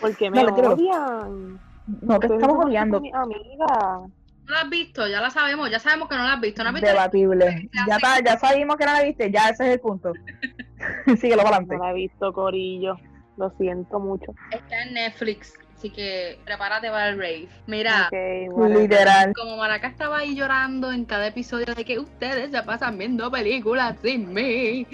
Porque 0.00 0.30
me 0.30 0.36
Dale, 0.44 0.52
tíralo. 0.52 0.74
odian. 0.74 1.60
No 2.02 2.18
te 2.20 2.26
estamos 2.26 2.64
odiando. 2.66 3.00
mi 3.00 3.10
amiga. 3.12 4.00
No 4.48 4.54
la 4.54 4.60
has 4.62 4.70
visto, 4.70 5.06
ya 5.06 5.20
la 5.20 5.30
sabemos, 5.30 5.70
ya 5.70 5.78
sabemos 5.78 6.08
que 6.08 6.16
no 6.16 6.22
la 6.24 6.32
has 6.32 6.40
visto. 6.40 6.62
¿No 6.62 6.70
has 6.70 6.74
visto? 6.74 6.88
Debatible. 6.88 7.68
Ya, 7.86 7.96
está, 7.96 8.20
ya 8.24 8.38
sabimos 8.38 8.76
que 8.76 8.86
no 8.86 8.92
la 8.94 9.02
viste, 9.02 9.30
ya 9.30 9.50
ese 9.50 9.66
es 9.66 9.72
el 9.74 9.80
punto. 9.80 10.12
Síguelo 11.20 11.42
para 11.42 11.60
No 11.60 11.66
adelante. 11.66 11.78
la 11.78 11.90
he 11.90 11.94
visto, 11.94 12.32
Corillo. 12.32 12.96
Lo 13.36 13.50
siento 13.58 14.00
mucho. 14.00 14.34
Está 14.50 14.82
en 14.82 14.94
Netflix, 14.94 15.52
así 15.76 15.90
que 15.90 16.40
prepárate 16.44 16.88
para 16.90 17.10
el 17.10 17.16
rave. 17.18 17.48
Mira. 17.66 18.08
Literal. 18.10 19.32
como 19.34 19.56
Maraca 19.58 19.86
estaba 19.86 20.18
ahí 20.18 20.34
llorando 20.34 20.90
en 20.92 21.04
cada 21.04 21.26
episodio 21.28 21.66
de 21.74 21.84
que 21.84 21.98
ustedes 21.98 22.50
se 22.50 22.62
pasan 22.62 22.96
viendo 22.98 23.30
películas 23.30 23.96
sin 24.02 24.32
mí, 24.32 24.86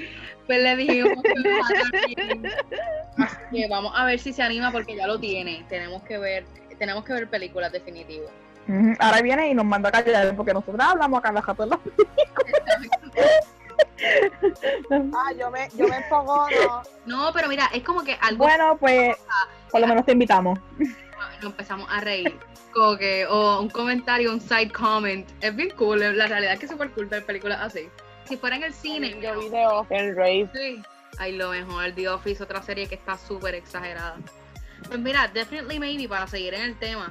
pues 0.47 0.63
le 0.63 0.77
dijimos. 0.77 1.23
Así 3.17 3.37
que 3.53 3.69
vamos 3.69 3.93
a 3.95 4.05
ver 4.05 4.19
si 4.19 4.33
se 4.33 4.43
anima 4.43 4.71
porque 4.73 4.97
ya 4.97 5.07
lo 5.07 5.19
tiene. 5.19 5.65
Tenemos 5.69 6.03
que 6.03 6.19
ver, 6.19 6.45
tenemos 6.79 7.05
que 7.05 7.13
ver 7.13 7.31
películas 7.31 7.73
definitivo. 7.73 8.27
Ahora 8.99 9.21
viene 9.23 9.49
y 9.51 9.55
nos 9.55 9.65
manda 9.65 9.89
a 9.91 9.93
callar 9.93 10.35
porque 10.37 10.55
nosotros 10.55 10.81
hablamos 10.81 11.19
acá 11.19 11.29
en 11.31 11.35
la 11.35 11.43
jato 11.43 11.63
en 11.65 11.71
la- 11.71 11.81
Ah, 15.13 15.33
yo 15.39 15.51
me, 15.51 15.69
yo 15.77 15.89
me 15.89 15.97
enfogono. 15.97 16.83
No, 17.07 17.31
pero 17.33 17.49
mira, 17.49 17.69
es 17.73 17.83
como 17.83 18.03
que 18.05 18.17
algo 18.21 18.45
Bueno, 18.45 18.77
pues 18.79 19.17
por 19.71 19.81
lo 19.81 19.87
menos 19.87 20.05
te 20.05 20.13
invitamos. 20.13 20.59
nos 20.79 21.45
empezamos 21.51 21.89
a 21.91 22.01
reír. 22.01 22.37
Como 22.73 22.97
que, 22.97 23.27
o 23.27 23.61
un 23.61 23.71
comentario, 23.71 24.33
un 24.33 24.41
side 24.41 24.71
comment. 24.73 25.29
Es 25.41 25.55
bien 25.55 25.71
cool, 25.77 26.01
la 26.17 26.27
realidad 26.27 26.55
es 26.55 26.59
que 26.61 26.67
es 26.67 26.73
súper 26.73 26.91
cool 26.91 27.07
ver 27.07 27.25
películas 27.25 27.61
así. 27.61 27.89
Si 28.25 28.37
fuera 28.37 28.57
en 28.57 28.65
el 28.65 28.75
cine, 28.75 29.17
Yo 29.21 29.39
video 29.41 29.87
el 29.91 30.17
rave. 30.17 30.49
Sí. 30.55 30.83
Ay, 31.19 31.33
lo 31.37 31.51
mejor, 31.51 31.93
The 31.93 32.09
Office, 32.09 32.43
otra 32.43 32.63
serie 32.63 32.89
que 32.89 32.97
está 32.97 33.17
súper 33.17 33.55
exagerada. 33.55 34.17
Pues 34.89 34.99
mira, 34.99 35.29
Definitely 35.29 35.79
Maybe, 35.79 36.09
para 36.09 36.27
seguir 36.27 36.55
en 36.55 36.63
el 36.63 36.79
tema. 36.79 37.11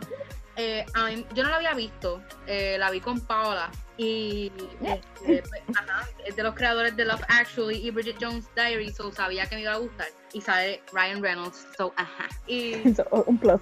Eh, 0.55 0.85
a 0.93 1.05
mí- 1.07 1.25
yo 1.33 1.43
no 1.43 1.49
la 1.49 1.55
había 1.57 1.73
visto, 1.73 2.21
eh, 2.47 2.77
la 2.79 2.89
vi 2.91 2.99
con 3.01 3.19
Paola. 3.21 3.69
Y 3.97 4.51
este, 4.81 5.43
pues, 5.47 5.61
ajá, 5.77 6.07
es 6.25 6.35
de 6.35 6.41
los 6.43 6.55
creadores 6.55 6.95
de 6.95 7.05
Love 7.05 7.21
Actually 7.27 7.77
y 7.85 7.91
Bridget 7.91 8.17
Jones 8.19 8.49
Diary, 8.55 8.91
so 8.91 9.11
sabía 9.11 9.45
que 9.47 9.55
me 9.55 9.61
iba 9.61 9.73
a 9.73 9.77
gustar. 9.77 10.07
Y 10.33 10.41
sale 10.41 10.81
Ryan 10.91 11.21
Reynolds, 11.21 11.67
so 11.77 11.93
ajá. 11.95 12.27
Y 12.47 12.73
Un 13.11 13.37
plus. 13.37 13.61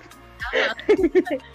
Ajá. 0.54 0.76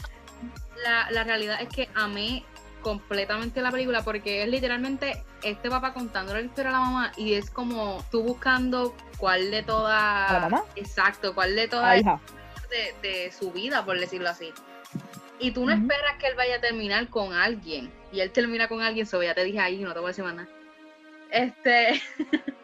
La, 0.85 1.11
la 1.11 1.25
realidad 1.25 1.61
es 1.61 1.68
que 1.70 1.88
amé 1.94 2.44
completamente 2.83 3.61
la 3.62 3.70
película 3.72 4.03
porque 4.03 4.42
es 4.42 4.49
literalmente 4.49 5.25
este 5.42 5.70
papá 5.70 5.92
contándole 5.92 6.40
la 6.42 6.46
historia 6.46 6.68
a 6.70 6.72
la 6.75 6.81
mamá 6.81 7.12
y 7.16 7.33
es 7.35 7.51
como 7.51 8.05
tú 8.12 8.22
buscando 8.22 8.94
cuál 9.16 9.51
de 9.51 9.62
todas 9.62 10.31
¿A 10.31 10.33
la 10.35 10.40
mamá? 10.40 10.64
exacto 10.77 11.35
cuál 11.35 11.57
de 11.57 11.62
Ah, 11.62 11.68
todas 11.68 12.01
hija. 12.01 12.20
de, 12.70 13.09
de 13.09 13.33
su 13.33 13.51
vida 13.51 13.85
por 13.85 13.99
decirlo 13.99 14.29
así 14.29 14.53
y 15.38 15.51
tú 15.51 15.66
no 15.66 15.72
esperas 15.72 16.16
que 16.18 16.29
él 16.29 16.35
vaya 16.37 16.57
a 16.57 16.61
terminar 16.61 17.09
con 17.09 17.33
alguien 17.33 17.92
y 18.12 18.20
él 18.20 18.31
termina 18.33 18.68
con 18.68 18.81
alguien 18.81 19.07
so 19.07 19.22
ya 19.22 19.35
te 19.35 19.44
dije 19.44 19.61
ahí 19.61 19.79
no 19.79 19.92
te 19.92 20.01
voy 20.01 20.07
a 20.07 20.09
decir 20.09 20.25
más 20.25 20.35
nada 20.35 20.49
este 21.31 22.01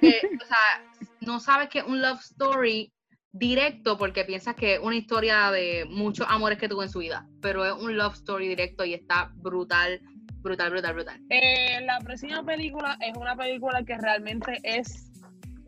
que, 0.00 0.20
o 0.42 0.46
sea, 0.46 1.08
no 1.20 1.40
sabes 1.40 1.68
que 1.68 1.80
es 1.80 1.84
un 1.84 2.00
love 2.00 2.20
story 2.20 2.92
directo 3.32 3.98
porque 3.98 4.24
piensas 4.24 4.54
que 4.54 4.74
es 4.74 4.80
una 4.80 4.96
historia 4.96 5.50
de 5.50 5.86
muchos 5.88 6.26
amores 6.28 6.58
que 6.58 6.68
tuvo 6.68 6.82
en 6.82 6.88
su 6.88 7.00
vida, 7.00 7.26
pero 7.40 7.64
es 7.64 7.72
un 7.72 7.96
love 7.96 8.14
story 8.14 8.48
directo 8.48 8.84
y 8.84 8.94
está 8.94 9.30
brutal, 9.36 10.00
brutal, 10.42 10.70
brutal, 10.70 10.94
brutal. 10.94 11.20
Eh, 11.30 11.80
la 11.82 11.98
próxima 12.00 12.42
película 12.44 12.96
es 13.00 13.16
una 13.16 13.36
película 13.36 13.82
que 13.84 13.96
realmente 13.96 14.58
es. 14.62 15.10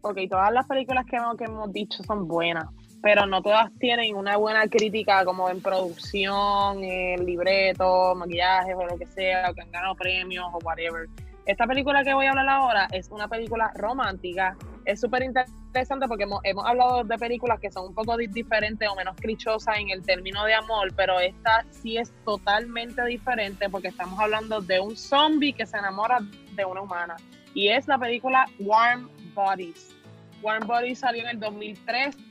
Ok, 0.00 0.18
todas 0.30 0.52
las 0.52 0.66
películas 0.66 1.04
que 1.06 1.16
hemos, 1.16 1.36
que 1.36 1.44
hemos 1.44 1.72
dicho 1.72 2.02
son 2.04 2.28
buenas, 2.28 2.66
pero 3.02 3.26
no 3.26 3.42
todas 3.42 3.70
tienen 3.78 4.14
una 4.14 4.36
buena 4.36 4.66
crítica 4.68 5.24
como 5.24 5.48
en 5.50 5.60
producción, 5.60 6.82
en 6.82 7.24
libreto, 7.24 8.14
maquillaje 8.14 8.74
o 8.74 8.86
lo 8.86 8.98
que 8.98 9.06
sea, 9.06 9.50
o 9.50 9.54
que 9.54 9.62
han 9.62 9.70
ganado 9.70 9.94
premios 9.94 10.46
o 10.52 10.58
whatever. 10.64 11.08
Esta 11.46 11.66
película 11.66 12.04
que 12.04 12.12
voy 12.12 12.26
a 12.26 12.30
hablar 12.30 12.48
ahora 12.48 12.88
es 12.92 13.08
una 13.10 13.26
película 13.26 13.70
romántica. 13.74 14.54
Es 14.84 15.00
súper 15.00 15.22
interesante 15.22 16.06
porque 16.06 16.24
hemos, 16.24 16.40
hemos 16.44 16.66
hablado 16.66 17.04
de 17.04 17.16
películas 17.16 17.58
que 17.58 17.70
son 17.70 17.86
un 17.86 17.94
poco 17.94 18.18
di- 18.18 18.26
diferentes 18.26 18.86
o 18.86 18.94
menos 18.94 19.16
clichosas 19.16 19.78
en 19.78 19.88
el 19.88 20.02
término 20.02 20.44
de 20.44 20.52
amor, 20.54 20.92
pero 20.94 21.18
esta 21.20 21.64
sí 21.70 21.96
es 21.96 22.12
totalmente 22.24 23.02
diferente 23.06 23.70
porque 23.70 23.88
estamos 23.88 24.18
hablando 24.20 24.60
de 24.60 24.78
un 24.78 24.94
zombie 24.94 25.54
que 25.54 25.64
se 25.64 25.78
enamora 25.78 26.18
de 26.52 26.64
una 26.66 26.82
humana. 26.82 27.16
Y 27.54 27.68
es 27.68 27.88
la 27.88 27.96
película 27.96 28.46
Warm 28.58 29.08
Bodies. 29.34 29.94
Warm 30.42 30.66
Bodies 30.66 30.98
salió 30.98 31.22
en 31.22 31.30
el 31.30 31.38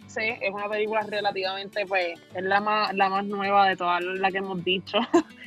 2013. 0.08 0.40
Es 0.46 0.54
una 0.54 0.70
película 0.70 1.02
relativamente, 1.02 1.86
pues, 1.86 2.20
es 2.34 2.44
la 2.44 2.60
más, 2.62 2.94
la 2.96 3.10
más 3.10 3.26
nueva 3.26 3.68
de 3.70 3.76
todas 3.76 4.02
las 4.04 4.32
que 4.32 4.38
hemos 4.40 4.64
dicho. 4.64 4.98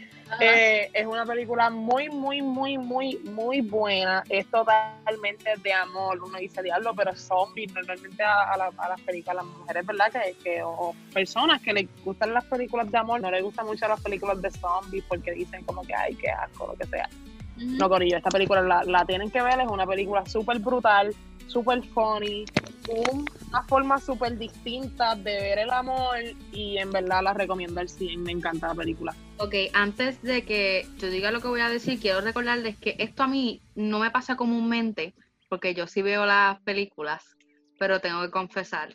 Eh, 0.40 0.88
es 0.94 1.06
una 1.08 1.26
película 1.26 1.70
muy, 1.70 2.08
muy, 2.08 2.40
muy, 2.40 2.78
muy, 2.78 3.18
muy 3.24 3.62
buena. 3.62 4.22
Es 4.28 4.46
totalmente 4.46 5.50
de 5.60 5.72
amor. 5.72 6.22
Uno 6.22 6.38
dice 6.38 6.62
diablo, 6.62 6.94
pero 6.94 7.16
zombies. 7.16 7.72
Normalmente 7.74 8.22
a, 8.22 8.52
a 8.52 8.56
la- 8.56 8.70
a 8.78 8.88
las 8.90 9.00
películas, 9.00 9.38
a 9.38 9.42
las 9.42 9.44
mujeres, 9.58 9.84
¿verdad? 9.86 10.12
Que, 10.12 10.36
que- 10.40 10.62
o 10.62 10.94
personas 11.12 11.60
que 11.60 11.72
les 11.72 11.88
gustan 12.04 12.32
las 12.32 12.44
películas 12.44 12.88
de 12.92 12.98
amor, 12.98 13.20
no 13.20 13.28
les 13.28 13.42
gustan 13.42 13.66
mucho 13.66 13.88
las 13.88 14.00
películas 14.02 14.40
de 14.40 14.52
zombies 14.52 15.02
porque 15.08 15.32
dicen 15.32 15.64
como 15.64 15.82
que 15.82 15.96
ay, 15.96 16.14
qué 16.14 16.30
asco, 16.30 16.68
lo 16.68 16.74
que 16.76 16.86
sea. 16.86 17.08
No, 17.56 17.88
Corillo, 17.88 18.16
esta 18.18 18.30
película 18.30 18.62
la, 18.62 18.84
la 18.84 19.04
tienen 19.04 19.32
que 19.32 19.42
ver. 19.42 19.58
Es 19.58 19.66
una 19.66 19.84
película 19.84 20.24
súper 20.26 20.60
brutal, 20.60 21.12
súper 21.48 21.82
funny, 21.88 22.44
un- 22.88 23.24
una 23.48 23.62
forma 23.64 23.98
súper 23.98 24.36
distinta 24.38 25.14
de 25.14 25.40
ver 25.40 25.58
el 25.60 25.70
amor. 25.70 26.16
Y 26.52 26.78
en 26.78 26.90
verdad 26.90 27.22
la 27.22 27.32
recomiendo 27.34 27.80
al 27.80 27.88
100. 27.88 28.22
Me 28.22 28.32
encanta 28.32 28.68
la 28.68 28.74
película. 28.74 29.14
Ok, 29.38 29.54
antes 29.74 30.20
de 30.22 30.44
que 30.44 30.86
yo 30.98 31.08
diga 31.08 31.30
lo 31.30 31.40
que 31.40 31.48
voy 31.48 31.60
a 31.60 31.68
decir, 31.68 32.00
quiero 32.00 32.20
recordarles 32.20 32.76
que 32.78 32.96
esto 32.98 33.22
a 33.22 33.26
mí 33.26 33.62
no 33.74 33.98
me 33.98 34.10
pasa 34.10 34.36
comúnmente, 34.36 35.14
porque 35.48 35.74
yo 35.74 35.86
sí 35.86 36.02
veo 36.02 36.26
las 36.26 36.60
películas, 36.60 37.36
pero 37.78 38.00
tengo 38.00 38.20
que 38.22 38.30
confesar. 38.30 38.94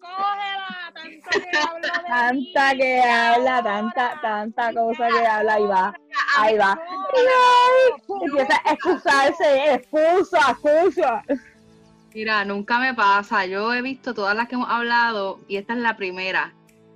¡Cógela! 0.00 0.92
¡Tanto 0.94 1.30
que 1.30 1.58
hablo 1.58 1.86
de 1.86 2.08
Tanta 2.08 2.72
mí! 2.74 2.78
que 2.78 3.00
habla, 3.02 3.62
tanta, 3.62 4.20
tanta 4.22 4.72
cosa 4.72 5.08
que 5.08 5.26
habla, 5.26 5.54
ahí 5.54 5.66
va, 5.66 5.94
ahí 6.38 6.56
va. 6.56 6.78
Ay, 7.16 8.02
empieza 8.22 8.60
a 8.64 8.72
excusarse, 8.72 9.74
excusa, 9.74 10.38
excusa. 10.50 11.22
Mira, 12.16 12.46
nunca 12.46 12.78
me 12.78 12.94
pasa. 12.94 13.44
Yo 13.44 13.74
he 13.74 13.82
visto 13.82 14.14
todas 14.14 14.34
las 14.34 14.48
que 14.48 14.54
hemos 14.54 14.70
hablado 14.70 15.38
y 15.48 15.56
esta 15.56 15.74
es 15.74 15.80
la 15.80 15.98
primera. 15.98 16.54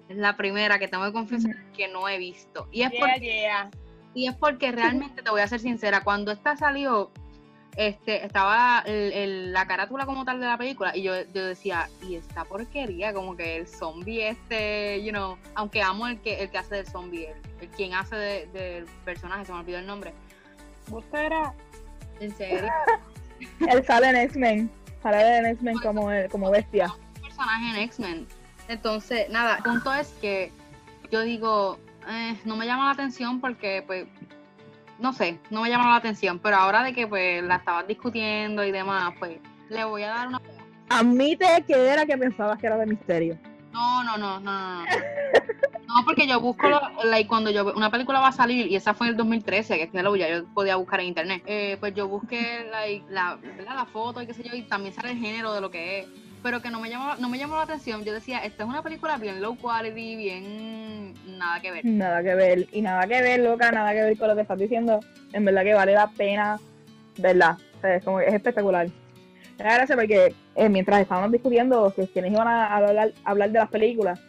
Es 0.09 0.17
la 0.17 0.35
primera 0.39 0.79
que 0.79 0.89
tengo 0.89 1.05
que 1.05 1.13
confesar 1.13 1.55
que 1.77 1.89
no 1.89 2.09
he 2.09 2.17
visto. 2.17 2.67
Y 2.73 2.81
es, 2.85 2.91
Yeah, 2.91 3.01
porque, 3.01 3.21
yeah. 3.21 3.71
y 4.15 4.29
es 4.29 4.35
porque 4.35 4.73
realmente 4.73 5.21
te 5.23 5.29
voy 5.31 5.43
a 5.43 5.47
ser 5.47 5.61
sincera. 5.61 6.01
Cuando 6.05 6.33
esta 6.33 6.57
salió, 6.57 7.11
este, 7.77 8.25
estaba 8.25 8.83
el- 8.87 9.13
el- 9.13 9.53
la 9.53 9.67
carátula 9.67 10.07
como 10.07 10.25
tal 10.25 10.41
de 10.41 10.47
la 10.47 10.57
película 10.57 10.97
y 10.97 11.03
yo, 11.03 11.13
yo 11.35 11.45
decía, 11.45 11.91
y 12.09 12.15
esta 12.15 12.45
porquería, 12.47 13.13
como 13.13 13.37
que 13.37 13.57
el 13.59 13.67
zombie 13.69 14.27
este, 14.27 15.05
you 15.05 15.11
know, 15.11 15.37
aunque 15.55 15.83
amo 15.83 16.07
el 16.07 16.19
que, 16.23 16.41
el 16.43 16.51
que 16.51 16.57
hace 16.57 16.77
del 16.77 16.87
zombie, 16.87 17.27
el, 17.27 17.37
el 17.61 17.69
quien 17.69 17.93
hace 17.93 18.17
de- 18.17 18.47
del 18.55 18.85
personaje, 19.05 19.45
se 19.45 19.53
me 19.53 19.59
olvidó 19.59 19.79
el 19.81 19.87
nombre. 19.87 20.15
¿Usted 20.91 21.19
era? 21.27 21.53
En 22.21 22.35
serio. 22.35 22.73
Él 23.69 23.85
sale 23.87 24.09
en 24.09 24.17
X-Men, 24.17 24.71
sale 25.03 25.39
en 25.39 25.47
X-Men 25.47 25.79
como, 25.79 26.09
como 26.31 26.51
bestia. 26.51 26.93
un 27.17 27.23
personaje 27.23 27.71
en 27.71 27.77
X-Men. 27.85 28.27
Entonces, 28.69 29.29
nada, 29.31 29.57
el 29.57 29.63
punto 29.63 29.93
es 29.93 30.09
que 30.21 30.53
yo 31.11 31.23
digo, 31.23 31.79
eh, 32.09 32.39
no 32.45 32.57
me 32.57 32.67
llama 32.67 32.87
la 32.87 32.93
atención 32.93 33.41
porque, 33.41 33.83
pues, 33.87 34.07
no 34.99 35.13
sé, 35.13 35.39
no 35.51 35.63
me 35.63 35.71
llama 35.71 35.91
la 35.91 35.97
atención, 35.97 36.39
pero 36.39 36.57
ahora 36.57 36.83
de 36.83 36.93
que, 36.93 37.07
pues, 37.07 37.43
la 37.43 37.57
estaban 37.57 37.87
discutiendo 37.87 38.65
y 38.65 38.71
demás, 38.71 39.15
pues, 39.19 39.39
le 39.69 39.85
voy 39.85 40.03
a 40.03 40.09
dar 40.09 40.29
una... 40.29 40.41
Admite 40.89 41.65
que 41.67 41.89
era 41.89 42.05
que 42.05 42.17
pensabas 42.17 42.59
que 42.59 42.67
era 42.67 42.77
de 42.77 42.87
misterio. 42.87 43.39
No, 43.73 44.03
no, 44.03 44.17
no, 44.17 44.41
no, 44.41 44.83
no. 44.83 44.85
No, 45.93 46.05
porque 46.05 46.27
yo 46.27 46.41
busco, 46.41 46.69
like, 47.05 47.29
cuando 47.29 47.51
yo 47.51 47.73
una 47.75 47.91
película 47.91 48.21
va 48.21 48.29
a 48.29 48.33
salir, 48.33 48.69
y 48.69 48.77
esa 48.77 48.95
fue 48.95 49.09
en 49.09 49.13
el 49.13 49.17
2013, 49.17 49.77
que 49.77 49.83
es 49.85 49.91
que 49.91 50.03
lo 50.03 50.15
ya 50.15 50.29
yo 50.29 50.45
podía 50.55 50.77
buscar 50.77 51.01
en 51.01 51.07
internet, 51.07 51.43
eh, 51.47 51.77
pues 51.81 51.95
yo 51.95 52.07
busqué 52.07 52.69
like, 52.71 53.05
la, 53.11 53.37
¿verdad? 53.57 53.75
la 53.75 53.87
foto 53.87 54.23
y 54.23 54.27
qué 54.27 54.35
sé 54.35 54.45
yo, 54.45 54.55
y 54.55 54.63
también 54.63 54.95
sale 54.95 55.11
el 55.11 55.19
género 55.19 55.53
de 55.53 55.61
lo 55.61 55.71
que 55.71 56.01
es, 56.01 56.07
pero 56.45 56.63
que 56.63 56.71
no 56.71 56.81
me 56.81 56.91
llamó, 56.91 57.17
no 57.17 57.29
me 57.29 57.39
llamó 57.39 57.57
la 57.57 57.63
atención. 57.63 58.05
Yo 58.05 58.13
decía, 58.13 58.39
esta 58.39 58.63
es 58.63 58.69
una 58.69 58.83
película 58.83 59.17
bien 59.17 59.43
low 59.43 59.57
quality, 59.57 60.17
bien 60.17 61.15
nada 61.39 61.61
que 61.61 61.73
ver. 61.73 61.85
Nada 61.85 62.23
que 62.23 62.35
ver, 62.37 62.69
y 62.71 62.83
nada 62.83 63.07
que 63.09 63.21
ver, 63.21 63.41
loca, 63.41 63.73
nada 63.73 63.93
que 63.93 64.03
ver 64.03 64.17
con 64.17 64.29
lo 64.29 64.37
que 64.37 64.43
estás 64.43 64.59
diciendo. 64.59 65.01
En 65.33 65.45
verdad 65.45 65.65
que 65.65 65.75
vale 65.75 65.93
la 65.93 66.09
pena, 66.09 66.61
¿verdad? 67.19 67.59
O 67.79 67.81
sea, 67.81 67.97
es, 67.97 68.05
como, 68.05 68.21
es 68.21 68.33
espectacular. 68.33 68.89
Me 69.59 69.65
da 69.65 69.75
gracia 69.75 69.97
porque 69.97 70.35
eh, 70.55 70.69
mientras 70.69 71.01
estábamos 71.01 71.33
discutiendo 71.33 71.93
que 71.95 72.07
quienes 72.07 72.33
iban 72.33 72.49
a 72.49 72.77
hablar, 72.77 73.13
hablar 73.25 73.51
de 73.51 73.59
las 73.59 73.69
películas, 73.69 74.21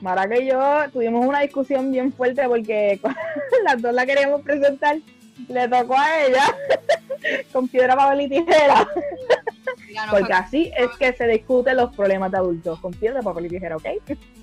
Maraca 0.00 0.38
y 0.38 0.48
yo 0.48 0.58
tuvimos 0.92 1.26
una 1.26 1.40
discusión 1.40 1.90
bien 1.92 2.12
fuerte 2.12 2.46
porque 2.48 3.00
las 3.64 3.80
dos 3.80 3.92
la 3.94 4.06
queríamos 4.06 4.42
presentar. 4.42 4.96
Le 5.48 5.68
tocó 5.68 5.96
a 5.96 6.20
ella 6.24 6.44
con 7.52 7.66
piedra, 7.68 7.96
papel 7.96 8.22
y 8.22 8.28
tijera. 8.28 8.86
No 10.06 10.10
Porque 10.12 10.32
así 10.32 10.72
es 10.76 10.88
que 10.98 11.12
se 11.12 11.26
discuten 11.26 11.76
los 11.76 11.94
problemas 11.94 12.30
de 12.30 12.38
adultos, 12.38 12.78
con 12.80 12.92
piedra, 12.92 13.22
papel 13.22 13.46
y 13.46 13.48
tijera, 13.50 13.76
¿ok? 13.76 13.86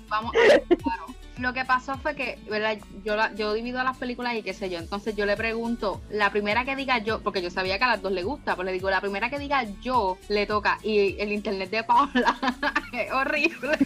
vamos 0.08 0.32
claro. 0.32 1.06
Lo 1.38 1.52
que 1.52 1.64
pasó 1.64 1.96
fue 1.98 2.16
que, 2.16 2.36
¿verdad? 2.50 2.78
Yo, 3.04 3.14
la- 3.14 3.32
yo 3.34 3.52
divido 3.52 3.82
las 3.84 3.96
películas 3.96 4.34
y 4.34 4.42
qué 4.42 4.52
sé 4.52 4.70
yo. 4.70 4.78
Entonces 4.78 5.14
yo 5.14 5.24
le 5.24 5.36
pregunto, 5.36 6.00
la 6.10 6.30
primera 6.30 6.64
que 6.64 6.74
diga 6.74 6.98
yo, 6.98 7.20
porque 7.20 7.42
yo 7.42 7.50
sabía 7.50 7.78
que 7.78 7.84
a 7.84 7.88
las 7.88 8.02
dos 8.02 8.10
le 8.10 8.24
gusta, 8.24 8.56
pues 8.56 8.66
le 8.66 8.72
digo, 8.72 8.90
la 8.90 9.00
primera 9.00 9.30
que 9.30 9.38
diga 9.38 9.64
yo 9.80 10.18
le 10.28 10.46
toca. 10.46 10.78
Y 10.82 11.14
el 11.20 11.30
internet 11.32 11.70
de 11.70 11.84
Paola 11.84 12.36
es 12.92 13.12
horrible. 13.12 13.78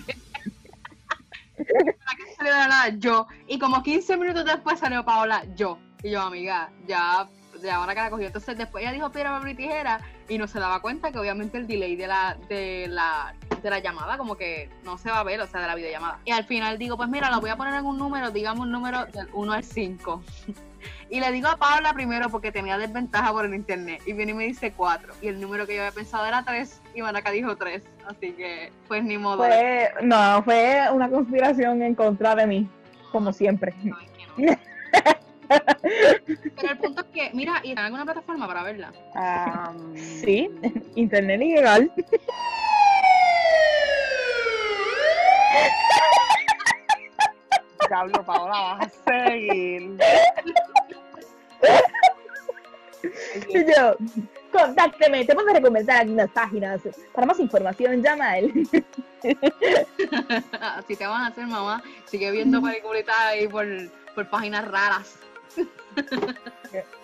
La 1.58 2.16
que 2.16 2.34
salió 2.36 2.54
de 2.54 2.68
la 2.68 2.88
yo. 2.98 3.26
Y 3.46 3.58
como 3.58 3.82
15 3.82 4.16
minutos 4.16 4.44
después 4.44 4.78
salió 4.78 5.04
Paola, 5.04 5.44
yo. 5.54 5.78
Y 6.02 6.10
yo, 6.10 6.22
amiga, 6.22 6.70
ya, 6.86 7.28
ya 7.62 7.76
ahora 7.76 7.94
que 7.94 8.00
la 8.00 8.10
cogió. 8.10 8.26
Entonces 8.26 8.56
después 8.56 8.82
ella 8.82 8.92
dijo 8.92 9.10
piedra, 9.10 9.30
papel 9.30 9.52
y 9.52 9.54
tijera 9.54 10.00
y 10.28 10.38
no 10.38 10.46
se 10.46 10.58
daba 10.58 10.80
cuenta 10.80 11.12
que 11.12 11.18
obviamente 11.18 11.58
el 11.58 11.66
delay 11.66 11.96
de 11.96 12.06
la, 12.06 12.38
de 12.48 12.86
la, 12.88 13.34
de 13.62 13.70
la 13.70 13.78
llamada 13.80 14.16
como 14.16 14.36
que 14.36 14.70
no 14.82 14.96
se 14.98 15.10
va 15.10 15.20
a 15.20 15.24
ver, 15.24 15.40
o 15.40 15.46
sea, 15.46 15.60
de 15.60 15.66
la 15.66 15.74
videollamada. 15.74 16.20
Y 16.24 16.30
al 16.30 16.44
final 16.44 16.78
digo, 16.78 16.96
pues 16.96 17.08
mira, 17.08 17.30
lo 17.30 17.40
voy 17.40 17.50
a 17.50 17.56
poner 17.56 17.74
en 17.74 17.84
un 17.84 17.98
número, 17.98 18.30
digamos 18.30 18.64
un 18.64 18.72
número 18.72 19.06
del 19.06 19.28
1 19.32 19.52
al 19.52 19.64
5. 19.64 20.22
Y 21.10 21.20
le 21.20 21.30
digo 21.30 21.46
a 21.46 21.56
Paula 21.56 21.92
primero 21.92 22.28
porque 22.28 22.50
tenía 22.50 22.76
desventaja 22.76 23.30
por 23.30 23.44
el 23.44 23.54
internet. 23.54 24.02
Y 24.04 24.14
viene 24.14 24.32
y 24.32 24.34
me 24.34 24.44
dice 24.44 24.72
4. 24.72 25.14
Y 25.20 25.28
el 25.28 25.40
número 25.40 25.64
que 25.64 25.76
yo 25.76 25.82
había 25.82 25.92
pensado 25.92 26.26
era 26.26 26.42
3. 26.42 26.81
Y 26.94 27.02
Maraca 27.02 27.30
dijo 27.30 27.56
3. 27.56 27.82
Así 28.06 28.32
que, 28.32 28.72
pues 28.88 29.02
ni 29.04 29.18
modo. 29.18 29.38
Fue, 29.38 29.90
no, 30.02 30.42
fue 30.42 30.86
una 30.92 31.08
conspiración 31.08 31.82
en 31.82 31.94
contra 31.94 32.34
de 32.34 32.46
mí, 32.46 32.68
como 33.10 33.32
siempre. 33.32 33.72
Sabes 33.72 34.10
que 34.10 34.46
no. 34.46 34.56
Pero 36.56 36.72
el 36.72 36.78
punto 36.78 37.02
es 37.02 37.08
que, 37.08 37.30
mira, 37.34 37.60
¿y 37.62 37.72
en 37.72 37.78
alguna 37.78 38.04
plataforma 38.04 38.46
para 38.46 38.62
verla? 38.62 38.92
Am, 39.14 39.96
Sí, 39.96 40.50
internet 40.94 41.40
ilegal. 41.42 41.92
Diablo, 47.88 48.24
Paola, 48.24 48.78
vas 48.78 48.86
a 49.06 49.28
seguir. 49.28 49.98
Y 53.48 53.64
yo, 53.64 53.96
contácteme, 54.52 55.24
te 55.24 55.34
puedo 55.34 55.52
recomendar 55.52 56.02
algunas 56.02 56.30
páginas. 56.30 56.80
Para 57.12 57.26
más 57.26 57.40
información, 57.40 58.02
llama 58.02 58.30
a 58.30 58.38
él. 58.38 58.68
Así 60.60 60.96
te 60.96 61.06
van 61.06 61.22
a 61.22 61.26
hacer, 61.28 61.46
mamá. 61.46 61.82
Sigue 62.04 62.30
viendo 62.30 62.60
peliculitas 62.62 63.16
ahí 63.16 63.48
por, 63.48 63.66
por 64.14 64.28
páginas 64.28 64.66
raras. 64.68 65.16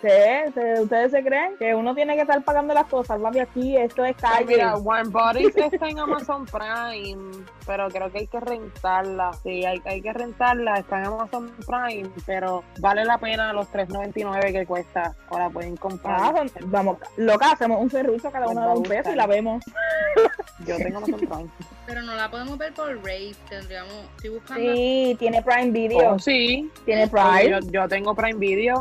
¿Qué? 0.01 0.45
¿Se- 0.53 0.81
¿Ustedes 0.81 1.11
se 1.11 1.23
creen 1.23 1.55
que 1.59 1.75
uno 1.75 1.93
tiene 1.93 2.15
que 2.15 2.21
estar 2.21 2.41
pagando 2.43 2.73
las 2.73 2.85
cosas? 2.87 3.19
Papi, 3.19 3.39
aquí 3.39 3.77
esto 3.77 4.03
es 4.03 4.15
calle. 4.15 4.45
mira, 4.47 4.75
Warm 4.77 5.11
Bodies 5.11 5.55
está 5.57 5.87
en 5.89 5.99
Amazon 5.99 6.45
Prime, 6.45 7.45
pero 7.67 7.87
creo 7.89 8.11
que 8.11 8.19
hay 8.19 8.27
que 8.27 8.39
rentarla. 8.39 9.31
Sí, 9.43 9.65
hay, 9.65 9.79
hay 9.85 10.01
que 10.01 10.11
rentarla. 10.13 10.79
Está 10.79 10.99
en 10.99 11.05
Amazon 11.07 11.51
Prime, 11.67 12.09
pero 12.25 12.63
vale 12.79 13.05
la 13.05 13.17
pena 13.19 13.53
los 13.53 13.67
3.99 13.71 14.51
que 14.51 14.65
cuesta. 14.65 15.15
Ahora 15.29 15.49
pueden 15.49 15.73
Ah, 15.75 15.79
comprar. 15.79 16.19
son- 16.49 16.71
vamos, 16.71 16.97
loca, 17.17 17.51
hacemos 17.51 17.79
un 17.81 17.91
serrucho 17.91 18.31
cada 18.31 18.47
Les 18.47 18.55
uno 18.55 18.61
de 18.65 18.71
a 18.71 18.73
un 18.73 18.83
peso 18.83 19.11
y 19.11 19.15
la 19.15 19.27
vemos. 19.27 19.63
Yo 20.65 20.77
tengo 20.77 20.97
Amazon 20.97 21.19
Prime. 21.19 21.49
Pero 21.85 22.01
no 22.01 22.15
la 22.15 22.29
podemos 22.29 22.57
ver 22.57 22.73
por 22.73 22.87
Rave. 22.97 23.33
Tendríamos. 23.49 23.93
Estoy 24.15 24.29
buscando. 24.31 24.73
Sí, 24.73 25.15
tiene 25.19 25.41
Prime 25.41 25.71
Video. 25.71 26.13
Oh, 26.13 26.19
sí, 26.19 26.69
Tiene 26.85 27.07
Prime. 27.07 27.49
yo, 27.49 27.59
yo 27.71 27.87
tengo 27.87 28.13
Prime 28.15 28.37
Video. 28.39 28.78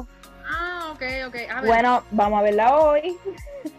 Ok, 0.99 1.29
ok. 1.29 1.37
A 1.51 1.61
ver, 1.61 1.67
Bueno, 1.67 2.03
vamos 2.11 2.41
a 2.41 2.43
verla 2.43 2.77
hoy. 2.77 3.17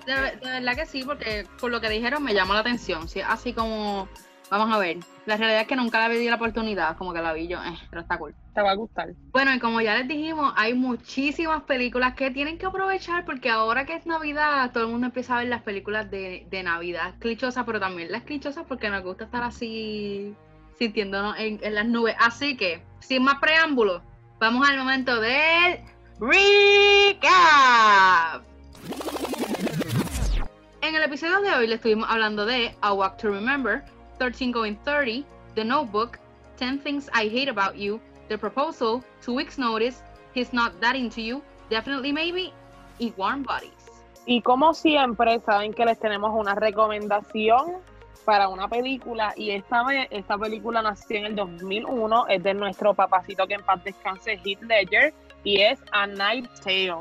de, 0.06 0.14
de 0.14 0.52
verdad 0.52 0.76
que 0.76 0.86
sí, 0.86 1.04
porque 1.04 1.46
por 1.60 1.70
lo 1.70 1.82
que 1.82 1.90
dijeron 1.90 2.24
me 2.24 2.34
llama 2.34 2.54
la 2.54 2.62
atención. 2.62 3.10
Sí, 3.10 3.20
así 3.20 3.52
como. 3.52 4.08
Vamos 4.50 4.74
a 4.74 4.80
ver. 4.80 4.98
La 5.26 5.38
realidad 5.38 5.62
es 5.62 5.68
que 5.68 5.76
nunca 5.76 6.00
la 6.00 6.08
vi 6.08 6.28
la 6.28 6.38
oportunidad, 6.38 6.98
como 6.98 7.14
que 7.14 7.22
la 7.22 7.34
vi 7.34 7.48
yo, 7.48 7.60
eh, 7.64 7.78
pero 7.92 8.02
está 8.02 8.18
cool. 8.18 8.34
Te 8.56 8.62
va 8.62 8.72
a 8.72 8.76
gustar. 8.76 9.10
Bueno, 9.32 9.54
y 9.54 9.60
como 9.60 9.80
ya 9.82 9.96
les 9.96 10.08
dijimos, 10.08 10.54
hay 10.56 10.74
muchísimas 10.74 11.62
películas 11.64 12.16
que 12.16 12.32
tienen 12.32 12.58
que 12.58 12.66
aprovechar 12.66 13.26
porque 13.26 13.52
ahora 13.52 13.86
que 13.86 13.94
es 13.94 14.08
Navidad, 14.08 14.72
todo 14.72 14.86
el 14.86 14.90
mundo 14.90 15.06
empieza 15.08 15.36
a 15.36 15.40
ver 15.40 15.50
las 15.50 15.62
películas 15.62 16.10
de, 16.10 16.48
de 16.50 16.64
Navidad 16.64 17.14
clichosas, 17.20 17.64
pero 17.66 17.80
también 17.80 18.12
las 18.12 18.24
clichosas 18.24 18.66
porque 18.68 18.90
nos 18.90 19.04
gusta 19.04 19.26
estar 19.26 19.44
así 19.44 20.34
sintiéndonos 20.80 21.36
en, 21.38 21.60
en 21.62 21.76
las 21.76 21.86
nubes. 21.86 22.16
Así 22.20 22.58
que, 22.58 22.82
sin 23.02 23.22
más 23.24 23.36
preámbulos, 23.40 24.02
vamos 24.40 24.68
al 24.68 24.80
momento 24.80 25.22
del 25.22 25.82
recap. 26.20 27.22
En 30.82 30.96
el 30.96 31.04
episodio 31.04 31.40
de 31.42 31.52
hoy 31.52 31.68
le 31.68 31.76
estuvimos 31.76 32.10
hablando 32.10 32.46
de 32.46 32.76
A 32.82 32.94
Walk 32.94 33.18
to 33.18 33.30
Remember, 33.30 33.84
13 34.18 34.52
Going 34.52 34.76
30, 34.84 35.26
The 35.56 35.64
Notebook, 35.64 36.20
10 36.58 36.80
Things 36.80 37.10
I 37.14 37.30
Hate 37.30 37.50
About 37.50 37.76
You, 37.76 38.02
The 38.28 38.38
Proposal, 38.38 39.02
Two 39.24 39.34
Weeks 39.34 39.58
Notice, 39.58 40.04
He's 40.36 40.52
Not 40.52 40.80
That 40.82 40.96
Into 40.96 41.22
You, 41.22 41.42
Definitely 41.70 42.12
Maybe 42.12 42.52
y 43.00 43.14
Warm 43.16 43.44
Bodies. 43.44 43.72
Y 44.26 44.42
como 44.42 44.74
siempre, 44.74 45.40
saben 45.40 45.74
que 45.74 45.86
les 45.86 46.00
tenemos 46.00 46.32
una 46.36 46.54
recomendación 46.54 47.78
para 48.26 48.50
una 48.50 48.68
película 48.68 49.34
y 49.36 49.52
esta 49.52 49.84
vez 49.84 50.08
esta 50.12 50.38
película 50.38 50.82
nació 50.82 51.18
en 51.18 51.26
el 51.28 51.36
2001, 51.36 52.28
es 52.28 52.44
de 52.44 52.54
nuestro 52.54 52.94
papacito 52.94 53.48
que 53.48 53.56
en 53.56 53.64
paz 53.64 53.84
descanse 53.84 54.34
Heath 54.44 54.62
Ledger 54.62 55.14
y 55.44 55.62
es 55.62 55.80
A 55.92 56.08
Night 56.08 56.50
Tale. 56.64 56.96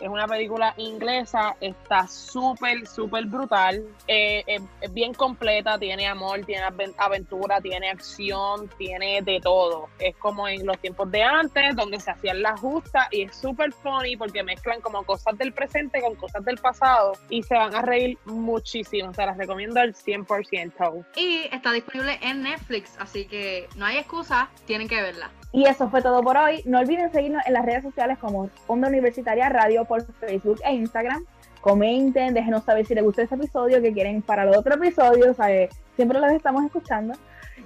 Es 0.00 0.08
una 0.08 0.26
película 0.26 0.72
inglesa, 0.78 1.54
está 1.60 2.08
súper, 2.08 2.86
súper 2.86 3.26
brutal, 3.26 3.84
eh, 4.08 4.42
es, 4.46 4.62
bien 4.94 5.12
completa, 5.12 5.78
tiene 5.78 6.06
amor, 6.08 6.40
tiene 6.46 6.62
aven- 6.64 6.94
aventura, 6.96 7.60
tiene 7.60 7.90
acción, 7.90 8.70
tiene 8.78 9.20
de 9.20 9.40
todo. 9.42 9.90
Es 9.98 10.16
como 10.16 10.48
en 10.48 10.64
los 10.64 10.78
tiempos 10.78 11.10
de 11.10 11.22
antes, 11.22 11.76
donde 11.76 12.00
se 12.00 12.12
hacían 12.12 12.40
las 12.40 12.58
justas 12.58 13.08
y 13.10 13.24
es 13.24 13.36
súper 13.36 13.72
funny 13.74 14.16
porque 14.16 14.42
mezclan 14.42 14.80
como 14.80 15.02
cosas 15.02 15.36
del 15.36 15.52
presente 15.52 16.00
con 16.00 16.14
cosas 16.14 16.42
del 16.46 16.56
pasado 16.56 17.12
y 17.28 17.42
se 17.42 17.54
van 17.54 17.74
a 17.74 17.82
reír 17.82 18.16
muchísimo. 18.24 19.12
Se 19.12 19.26
las 19.26 19.36
recomiendo 19.36 19.80
al 19.80 19.94
100%. 19.94 21.04
Y 21.16 21.46
está 21.52 21.72
disponible 21.72 22.18
en 22.22 22.42
Netflix, 22.42 22.96
así 22.98 23.26
que 23.26 23.68
no 23.76 23.84
hay 23.84 23.98
excusa, 23.98 24.48
tienen 24.64 24.88
que 24.88 25.02
verla. 25.02 25.30
Y 25.52 25.66
eso 25.66 25.90
fue 25.90 26.02
todo 26.02 26.22
por 26.22 26.36
hoy. 26.36 26.62
No 26.64 26.78
olviden 26.78 27.10
seguirnos 27.10 27.42
en 27.46 27.54
las 27.54 27.64
redes 27.64 27.82
sociales 27.82 28.18
como 28.18 28.48
Onda 28.66 28.88
Universitaria 28.88 29.48
Radio 29.48 29.84
por 29.84 30.04
Facebook 30.14 30.60
e 30.64 30.74
Instagram. 30.74 31.24
Comenten, 31.60 32.34
déjenos 32.34 32.64
saber 32.64 32.86
si 32.86 32.94
les 32.94 33.04
gustó 33.04 33.22
este 33.22 33.34
episodio, 33.34 33.82
que 33.82 33.92
quieren 33.92 34.22
para 34.22 34.44
el 34.44 34.56
otro 34.56 34.74
episodio. 34.74 35.34
¿sabe? 35.34 35.68
Siempre 35.96 36.20
los 36.20 36.32
estamos 36.32 36.64
escuchando. 36.64 37.14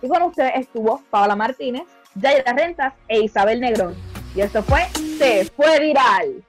Y 0.01 0.09
con 0.09 0.23
ustedes 0.23 0.53
estuvo 0.57 1.03
Paola 1.11 1.37
Martínez, 1.37 1.85
Yayra 2.15 2.53
Rentas 2.53 2.95
e 3.09 3.21
Isabel 3.21 3.61
Negrón. 3.61 3.95
Y 4.35 4.41
esto 4.41 4.63
fue 4.63 4.81
Se 5.19 5.45
Fue 5.45 5.79
Viral. 5.79 6.43